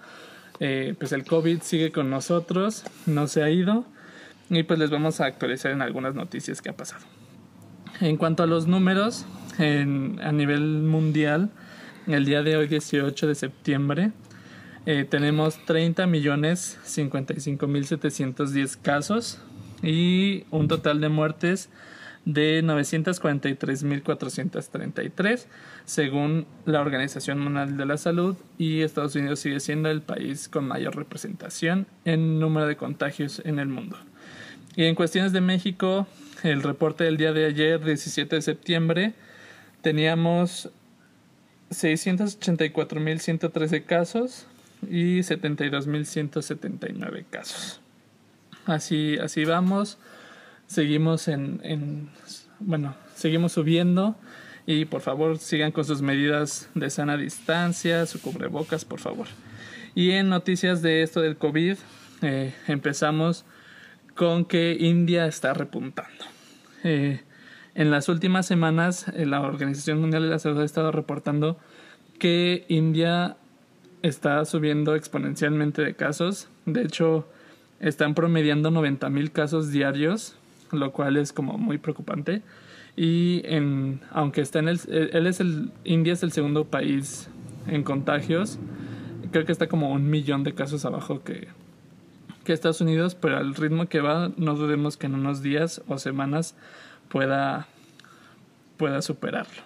eh, 0.64 0.94
pues 1.00 1.12
el 1.12 1.26
COVID 1.26 1.64
sigue 1.64 1.92
con 1.92 2.12
nosotros, 2.12 2.84
no 3.08 3.28
se 3.28 3.42
ha 3.42 3.50
ido 3.50 3.84
y 4.48 4.62
pues 4.62 4.78
les 4.78 4.92
vamos 4.92 5.20
a 5.20 5.26
actualizar 5.26 5.72
en 5.72 5.82
algunas 5.82 6.14
noticias 6.14 6.62
que 6.62 6.70
ha 6.70 6.78
pasado. 6.78 7.04
En 8.00 8.16
cuanto 8.16 8.44
a 8.44 8.46
los 8.46 8.68
números, 8.68 9.26
a 9.58 10.32
nivel 10.32 10.62
mundial, 10.84 11.50
el 12.06 12.26
día 12.26 12.44
de 12.44 12.58
hoy 12.58 12.68
18 12.68 13.28
de 13.28 13.34
septiembre, 13.34 14.12
eh, 14.86 15.06
tenemos 15.08 15.64
30 15.66 16.08
millones 16.08 16.80
55 16.84 17.68
mil 17.68 17.86
710 17.86 18.78
casos 18.78 19.40
y 19.84 20.46
un 20.50 20.68
total 20.68 21.00
de 21.02 21.10
muertes 21.10 21.70
de 22.26 22.64
943.433 22.64 25.46
según 25.86 26.48
la 26.66 26.82
Organización 26.82 27.40
Mundial 27.40 27.78
de 27.78 27.86
la 27.86 27.98
Salud 27.98 28.36
y 28.58 28.82
Estados 28.82 29.14
Unidos 29.16 29.40
sigue 29.40 29.60
siendo 29.60 29.90
el 29.90 30.02
país 30.02 30.50
con 30.50 30.68
mayor 30.68 30.96
representación 30.96 31.86
en 32.06 32.40
número 32.40 32.66
de 32.68 32.76
contagios 32.76 33.42
en 33.46 33.60
el 33.60 33.68
mundo. 33.68 33.98
Y 34.76 34.86
en 34.86 34.96
cuestiones 34.96 35.34
de 35.34 35.42
México, 35.42 36.08
el 36.44 36.64
reporte 36.64 37.04
del 37.04 37.18
día 37.18 37.34
de 37.34 37.46
ayer, 37.46 37.84
17 37.84 38.36
de 38.36 38.42
septiembre, 38.42 39.14
teníamos 39.82 40.72
684.113 41.72 43.86
casos 43.86 44.48
y 44.90 45.20
72.179 45.20 47.26
casos. 47.30 47.82
Así, 48.66 49.18
así 49.18 49.46
vamos. 49.46 49.98
Seguimos 50.68 51.28
en, 51.28 51.60
en, 51.64 52.10
bueno, 52.60 52.96
seguimos 53.16 53.54
subiendo 53.54 54.16
Y 54.66 54.86
por 54.86 55.02
favor 55.02 55.38
sigan 55.40 55.72
con 55.72 55.86
sus 55.86 56.02
medidas 56.02 56.70
de 56.76 56.90
sana 56.90 57.18
distancia, 57.18 58.06
su 58.06 58.22
cubrebocas, 58.22 58.86
por 58.86 59.00
favor. 59.00 59.28
Y 59.96 60.12
en 60.12 60.30
noticias 60.30 60.82
de 60.82 61.02
esto 61.02 61.22
del 61.22 61.38
COVID, 61.38 61.78
eh, 62.22 62.54
empezamos 62.68 63.46
con 64.16 64.46
que 64.46 64.78
India 64.80 65.26
está 65.26 65.54
repuntando. 65.54 66.26
Eh, 66.84 67.22
en 67.74 67.92
las 67.92 68.10
últimas 68.10 68.46
semanas, 68.46 69.08
eh, 69.16 69.26
la 69.26 69.42
Organización 69.42 70.00
Mundial 70.00 70.24
de 70.24 70.30
la 70.30 70.40
Salud 70.40 70.62
ha 70.62 70.66
estado 70.66 70.92
reportando 70.92 71.58
que 72.20 72.66
India 72.68 73.38
está 74.02 74.44
subiendo 74.46 74.96
exponencialmente 74.96 75.82
de 75.82 75.94
casos. 75.94 76.50
De 76.66 76.82
hecho, 76.84 77.28
están 77.80 78.14
promediando 78.14 78.72
90 78.72 79.10
mil 79.10 79.32
casos 79.32 79.72
diarios, 79.72 80.36
lo 80.72 80.92
cual 80.92 81.18
es 81.18 81.34
como 81.34 81.58
muy 81.58 81.78
preocupante. 81.78 82.42
Y 82.96 83.42
en, 83.46 84.02
aunque 84.12 84.42
está 84.42 84.60
en 84.60 84.68
el, 84.68 84.80
él 84.90 85.28
es 85.28 85.40
el, 85.40 85.72
India 85.84 86.14
es 86.14 86.24
el 86.24 86.32
segundo 86.32 86.66
país 86.66 87.30
en 87.68 87.84
contagios, 87.84 88.60
creo 89.32 89.46
que 89.46 89.52
está 89.52 89.68
como 89.68 89.92
un 89.92 90.10
millón 90.10 90.44
de 90.44 90.54
casos 90.54 90.84
abajo 90.86 91.24
que, 91.24 91.48
que 92.44 92.54
Estados 92.54 92.82
Unidos, 92.82 93.16
pero 93.16 93.38
al 93.38 93.56
ritmo 93.56 93.88
que 93.88 94.02
va, 94.02 94.32
no 94.38 94.56
dudemos 94.56 94.98
que 94.98 95.08
en 95.08 95.16
unos 95.16 95.42
días 95.42 95.82
o 95.88 95.98
semanas 95.98 96.56
pueda, 97.08 97.68
pueda 98.78 99.02
superarlo. 99.02 99.64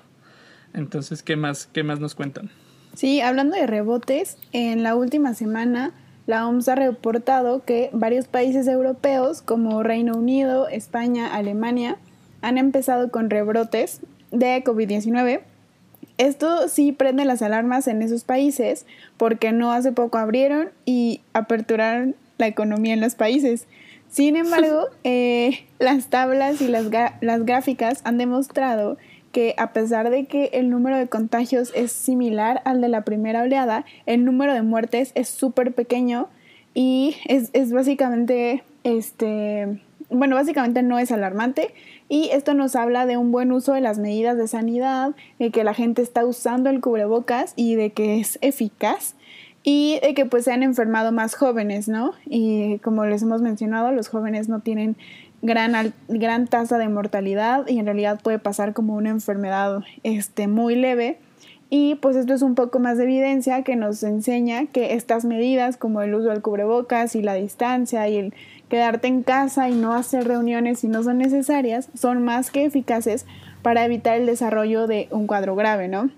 Entonces, 0.73 1.23
¿qué 1.23 1.35
más, 1.35 1.67
¿qué 1.67 1.83
más 1.83 1.99
nos 1.99 2.15
cuentan? 2.15 2.51
Sí, 2.95 3.19
hablando 3.19 3.57
de 3.57 3.67
rebotes, 3.67 4.37
en 4.53 4.81
la 4.81 4.95
última 4.95 5.33
semana 5.33 5.91
la 6.27 6.47
OMS 6.47 6.69
ha 6.69 6.75
reportado 6.75 7.63
que 7.63 7.89
varios 7.91 8.27
países 8.27 8.67
europeos 8.67 9.41
como 9.41 9.83
Reino 9.83 10.15
Unido, 10.17 10.67
España, 10.69 11.35
Alemania 11.35 11.97
han 12.41 12.57
empezado 12.57 13.11
con 13.11 13.29
rebrotes 13.29 13.99
de 14.31 14.63
COVID-19. 14.63 15.41
Esto 16.17 16.69
sí 16.69 16.93
prende 16.93 17.25
las 17.25 17.41
alarmas 17.41 17.87
en 17.87 18.01
esos 18.01 18.23
países 18.23 18.85
porque 19.17 19.51
no 19.51 19.73
hace 19.73 19.91
poco 19.91 20.17
abrieron 20.17 20.69
y 20.85 21.21
aperturaron 21.33 22.15
la 22.37 22.47
economía 22.47 22.93
en 22.93 23.01
los 23.01 23.15
países. 23.15 23.67
Sin 24.09 24.37
embargo, 24.37 24.87
eh, 25.03 25.65
las 25.79 26.07
tablas 26.07 26.61
y 26.61 26.69
las, 26.69 26.85
las 27.19 27.45
gráficas 27.45 27.99
han 28.05 28.17
demostrado 28.17 28.97
que 29.35 29.53
a 29.57 29.73
pesar 29.73 30.11
de 30.11 30.27
que 30.27 30.45
el 30.53 30.69
número 30.69 30.97
de 30.97 31.07
contagios 31.07 31.73
es 31.75 31.91
similar 31.91 32.61
al 32.63 32.79
de 32.79 32.87
la 32.87 33.01
primera 33.01 33.41
oleada, 33.41 33.83
el 34.05 34.23
número 34.23 34.53
de 34.53 34.61
muertes 34.61 35.11
es 35.13 35.27
súper 35.27 35.73
pequeño 35.73 36.29
y 36.73 37.17
es, 37.25 37.49
es, 37.51 37.73
básicamente, 37.73 38.63
este, 38.85 39.81
bueno, 40.09 40.37
básicamente 40.37 40.83
no 40.83 40.99
es 40.99 41.11
alarmante 41.11 41.73
y 42.07 42.29
esto 42.31 42.53
nos 42.53 42.77
habla 42.77 43.05
de 43.05 43.17
un 43.17 43.33
buen 43.33 43.51
uso 43.51 43.73
de 43.73 43.81
las 43.81 43.99
medidas 43.99 44.37
de 44.37 44.47
sanidad, 44.47 45.13
de 45.37 45.51
que 45.51 45.65
la 45.65 45.73
gente 45.73 46.01
está 46.01 46.25
usando 46.25 46.69
el 46.69 46.79
cubrebocas 46.79 47.51
y 47.57 47.75
de 47.75 47.89
que 47.89 48.21
es 48.21 48.39
eficaz 48.39 49.15
y 49.65 49.99
de 50.01 50.13
que 50.13 50.25
pues 50.25 50.45
se 50.45 50.53
han 50.53 50.63
enfermado 50.63 51.11
más 51.11 51.35
jóvenes, 51.35 51.89
¿no? 51.89 52.13
Y 52.25 52.77
como 52.79 53.03
les 53.03 53.23
hemos 53.23 53.41
mencionado, 53.41 53.91
los 53.91 54.07
jóvenes 54.07 54.47
no 54.47 54.61
tienen 54.61 54.95
gran, 55.45 55.93
gran 56.07 56.47
tasa 56.47 56.77
de 56.77 56.89
mortalidad 56.89 57.67
y 57.67 57.79
en 57.79 57.85
realidad 57.85 58.19
puede 58.21 58.39
pasar 58.39 58.73
como 58.73 58.95
una 58.95 59.09
enfermedad 59.09 59.83
este, 60.03 60.47
muy 60.47 60.75
leve. 60.75 61.19
Y 61.69 61.95
pues 61.95 62.15
esto 62.15 62.33
es 62.33 62.41
un 62.41 62.55
poco 62.55 62.79
más 62.79 62.97
de 62.97 63.03
evidencia 63.03 63.63
que 63.63 63.75
nos 63.75 64.03
enseña 64.03 64.65
que 64.67 64.93
estas 64.93 65.25
medidas 65.25 65.77
como 65.77 66.01
el 66.01 66.13
uso 66.13 66.29
del 66.29 66.41
cubrebocas 66.41 67.15
y 67.15 67.21
la 67.21 67.33
distancia 67.33 68.07
y 68.07 68.17
el 68.17 68.33
quedarte 68.69 69.07
en 69.07 69.23
casa 69.23 69.69
y 69.69 69.75
no 69.75 69.93
hacer 69.93 70.27
reuniones 70.27 70.79
si 70.79 70.87
no 70.87 71.03
son 71.03 71.17
necesarias 71.17 71.89
son 71.95 72.23
más 72.23 72.49
que 72.51 72.65
eficaces 72.65 73.25
para 73.61 73.85
evitar 73.85 74.17
el 74.17 74.25
desarrollo 74.25 74.87
de 74.87 75.07
un 75.11 75.27
cuadro 75.27 75.55
grave, 75.55 75.87
¿no? 75.87 76.09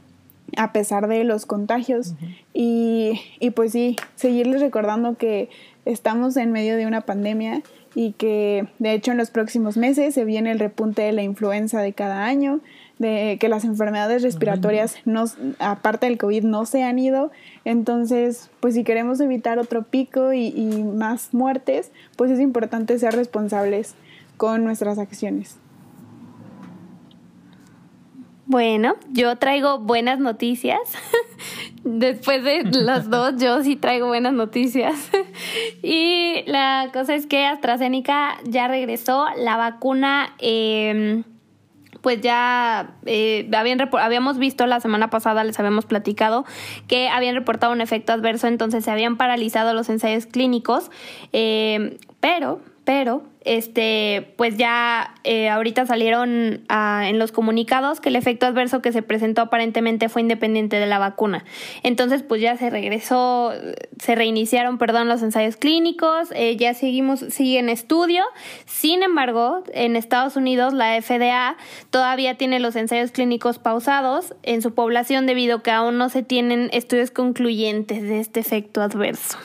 A 0.58 0.74
pesar 0.74 1.08
de 1.08 1.24
los 1.24 1.46
contagios. 1.46 2.14
y, 2.54 3.22
y 3.40 3.52
pues 3.52 3.72
sí, 3.72 3.96
seguirles 4.16 4.62
recordando 4.62 5.16
que 5.16 5.50
estamos 5.86 6.36
en 6.38 6.52
medio 6.52 6.76
de 6.76 6.88
una 6.88 7.02
pandemia 7.02 7.64
y 7.98 8.12
que 8.12 8.68
de 8.78 8.94
hecho 8.94 9.10
en 9.10 9.18
los 9.18 9.32
próximos 9.32 9.76
meses 9.76 10.14
se 10.14 10.24
viene 10.24 10.52
el 10.52 10.60
repunte 10.60 11.02
de 11.02 11.14
la 11.14 11.24
influenza 11.24 11.82
de 11.82 11.94
cada 11.94 12.26
año, 12.26 12.60
de 13.00 13.38
que 13.40 13.50
las 13.50 13.64
enfermedades 13.64 14.22
respiratorias 14.22 14.98
no, 15.06 15.26
aparte 15.58 16.06
del 16.06 16.20
COVID 16.20 16.44
no 16.44 16.68
se 16.68 16.84
han 16.84 17.00
ido, 17.00 17.32
entonces 17.66 18.52
pues 18.60 18.76
si 18.76 18.84
queremos 18.84 19.20
evitar 19.20 19.58
otro 19.58 19.82
pico 19.82 20.32
y, 20.32 20.50
y 20.50 20.84
más 20.84 21.34
muertes, 21.34 21.92
pues 22.16 22.30
es 22.30 22.40
importante 22.40 23.00
ser 23.00 23.16
responsables 23.16 23.96
con 24.38 24.64
nuestras 24.64 25.00
acciones. 25.00 25.56
Bueno, 28.48 28.96
yo 29.12 29.36
traigo 29.36 29.80
buenas 29.80 30.20
noticias. 30.20 30.80
Después 31.84 32.46
de 32.46 32.64
las 32.64 33.10
dos, 33.10 33.34
yo 33.38 33.62
sí 33.62 33.76
traigo 33.76 34.08
buenas 34.08 34.32
noticias. 34.32 35.10
y 35.84 36.44
la 36.48 36.90
cosa 36.94 37.14
es 37.16 37.28
que 37.28 37.46
AstraZeneca 37.46 38.38
ya 38.46 38.70
regresó. 38.70 39.26
La 39.36 39.58
vacuna, 39.58 40.34
eh, 40.40 41.24
pues 42.02 42.22
ya 42.22 42.96
eh, 43.06 43.50
habían 43.54 43.82
habíamos 44.00 44.38
visto 44.38 44.66
la 44.66 44.80
semana 44.80 45.10
pasada, 45.10 45.44
les 45.44 45.60
habíamos 45.60 45.86
platicado, 45.86 46.46
que 46.88 47.10
habían 47.10 47.36
reportado 47.36 47.74
un 47.74 47.82
efecto 47.82 48.14
adverso, 48.14 48.48
entonces 48.48 48.86
se 48.86 48.92
habían 48.92 49.18
paralizado 49.18 49.74
los 49.74 49.90
ensayos 49.90 50.26
clínicos. 50.26 50.90
Eh, 51.34 51.98
pero, 52.22 52.62
pero 52.88 53.24
este, 53.44 54.34
pues 54.38 54.56
ya 54.56 55.14
eh, 55.26 55.50
ahorita 55.50 55.86
salieron 55.86 56.64
ah, 56.70 57.04
en 57.10 57.20
los 57.20 57.34
comunicados 57.34 58.00
que 58.00 58.08
el 58.08 58.16
efecto 58.16 58.46
adverso 58.46 58.82
que 58.82 58.94
se 58.94 59.02
presentó 59.02 59.42
aparentemente 59.42 60.08
fue 60.08 60.22
independiente 60.22 60.78
de 60.78 60.86
la 60.86 60.98
vacuna. 60.98 61.44
Entonces, 61.84 62.24
pues 62.24 62.40
ya 62.40 62.56
se 62.56 62.70
regresó, 62.70 63.52
se 64.00 64.16
reiniciaron, 64.16 64.78
perdón, 64.78 65.10
los 65.10 65.22
ensayos 65.22 65.58
clínicos, 65.58 66.30
eh, 66.34 66.56
ya 66.56 66.74
seguimos, 66.74 67.20
sigue 67.20 67.60
en 67.60 67.68
estudio. 67.68 68.24
Sin 68.66 69.04
embargo, 69.04 69.64
en 69.74 69.98
Estados 69.98 70.38
Unidos 70.38 70.72
la 70.72 71.02
FDA 71.02 71.58
todavía 71.90 72.36
tiene 72.36 72.62
los 72.62 72.78
ensayos 72.78 73.12
clínicos 73.12 73.60
pausados 73.60 74.34
en 74.44 74.62
su 74.62 74.74
población 74.74 75.26
debido 75.26 75.58
a 75.58 75.62
que 75.62 75.72
aún 75.72 75.98
no 75.98 76.08
se 76.08 76.24
tienen 76.24 76.70
estudios 76.72 77.12
concluyentes 77.12 78.04
de 78.04 78.22
este 78.22 78.40
efecto 78.40 78.82
adverso. 78.82 79.38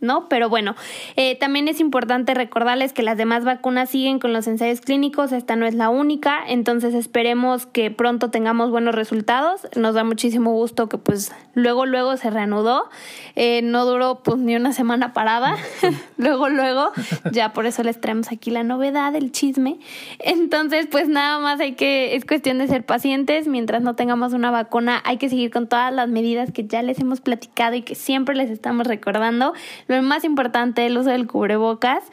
¿No? 0.00 0.28
Pero 0.28 0.48
bueno, 0.48 0.74
eh, 1.16 1.36
también 1.36 1.68
es 1.68 1.80
importante 1.80 2.34
recordarles 2.34 2.92
que 2.92 3.02
las 3.02 3.16
demás 3.16 3.44
vacunas 3.44 3.90
siguen 3.90 4.18
con 4.18 4.32
los 4.32 4.46
ensayos 4.46 4.80
clínicos, 4.80 5.32
esta 5.32 5.56
no 5.56 5.66
es 5.66 5.74
la 5.74 5.88
única, 5.88 6.40
entonces 6.46 6.94
esperemos 6.94 7.66
que 7.66 7.90
pronto 7.90 8.30
tengamos 8.30 8.70
buenos 8.70 8.94
resultados, 8.94 9.68
nos 9.76 9.94
da 9.94 10.04
muchísimo 10.04 10.52
gusto 10.52 10.88
que 10.88 10.98
pues 10.98 11.32
luego, 11.54 11.86
luego 11.86 12.16
se 12.16 12.30
reanudó, 12.30 12.88
eh, 13.36 13.60
no 13.62 13.84
duró 13.84 14.22
pues 14.22 14.38
ni 14.38 14.56
una 14.56 14.72
semana 14.72 15.12
parada, 15.12 15.56
luego, 16.16 16.48
luego, 16.48 16.92
ya 17.32 17.52
por 17.52 17.66
eso 17.66 17.82
les 17.82 18.00
traemos 18.00 18.32
aquí 18.32 18.50
la 18.50 18.62
novedad, 18.62 19.14
el 19.14 19.32
chisme, 19.32 19.78
entonces 20.18 20.86
pues 20.90 21.08
nada 21.08 21.38
más 21.38 21.60
hay 21.60 21.72
que, 21.72 22.14
es 22.14 22.24
cuestión 22.24 22.58
de 22.58 22.68
ser 22.68 22.84
pacientes, 22.84 23.48
mientras 23.48 23.82
no 23.82 23.94
tengamos 23.94 24.32
una 24.32 24.50
vacuna 24.50 25.02
hay 25.04 25.18
que 25.18 25.28
seguir 25.28 25.50
con 25.50 25.68
todas 25.68 25.92
las 25.92 26.08
medidas 26.08 26.52
que 26.52 26.66
ya 26.66 26.82
les 26.82 26.98
hemos 27.00 27.20
platicado 27.20 27.74
y 27.74 27.82
que 27.82 27.94
siempre 27.94 28.34
les 28.34 28.50
estamos 28.50 28.86
recordando, 28.86 29.52
lo 29.96 30.02
más 30.02 30.24
importante, 30.24 30.86
el 30.86 30.96
uso 30.96 31.10
del 31.10 31.26
cubrebocas. 31.26 32.04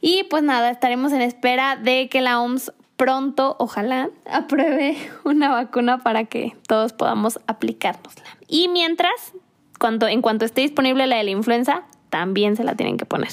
Y 0.00 0.24
pues 0.30 0.42
nada, 0.42 0.70
estaremos 0.70 1.12
en 1.12 1.22
espera 1.22 1.76
de 1.76 2.08
que 2.08 2.20
la 2.20 2.40
OMS 2.40 2.72
pronto, 2.96 3.56
ojalá, 3.58 4.10
apruebe 4.30 4.96
una 5.24 5.48
vacuna 5.48 5.98
para 5.98 6.24
que 6.24 6.54
todos 6.66 6.92
podamos 6.92 7.40
aplicárnosla. 7.46 8.24
Y 8.46 8.68
mientras, 8.68 9.12
cuando, 9.78 10.06
en 10.06 10.22
cuanto 10.22 10.44
esté 10.44 10.60
disponible 10.60 11.06
la 11.06 11.16
de 11.16 11.24
la 11.24 11.30
influenza, 11.30 11.84
también 12.10 12.56
se 12.56 12.64
la 12.64 12.74
tienen 12.74 12.98
que 12.98 13.06
poner. 13.06 13.30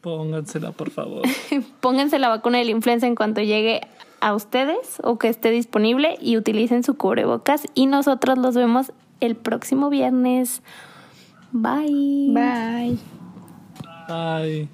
Póngansela, 0.00 0.70
por 0.70 0.90
favor. 0.90 1.22
Pónganse 1.80 2.20
la 2.20 2.28
vacuna 2.28 2.58
de 2.58 2.64
la 2.66 2.70
influenza 2.70 3.08
en 3.08 3.16
cuanto 3.16 3.40
llegue 3.40 3.80
a 4.20 4.34
ustedes 4.34 4.98
o 5.02 5.18
que 5.18 5.28
esté 5.28 5.50
disponible 5.50 6.16
y 6.20 6.36
utilicen 6.36 6.84
su 6.84 6.96
cubrebocas. 6.96 7.66
Y 7.74 7.86
nosotros 7.86 8.38
los 8.38 8.54
vemos 8.54 8.92
el 9.18 9.34
próximo 9.34 9.90
viernes. 9.90 10.62
Bye. 11.62 12.28
Bye. 12.34 12.98
Bye. 14.08 14.68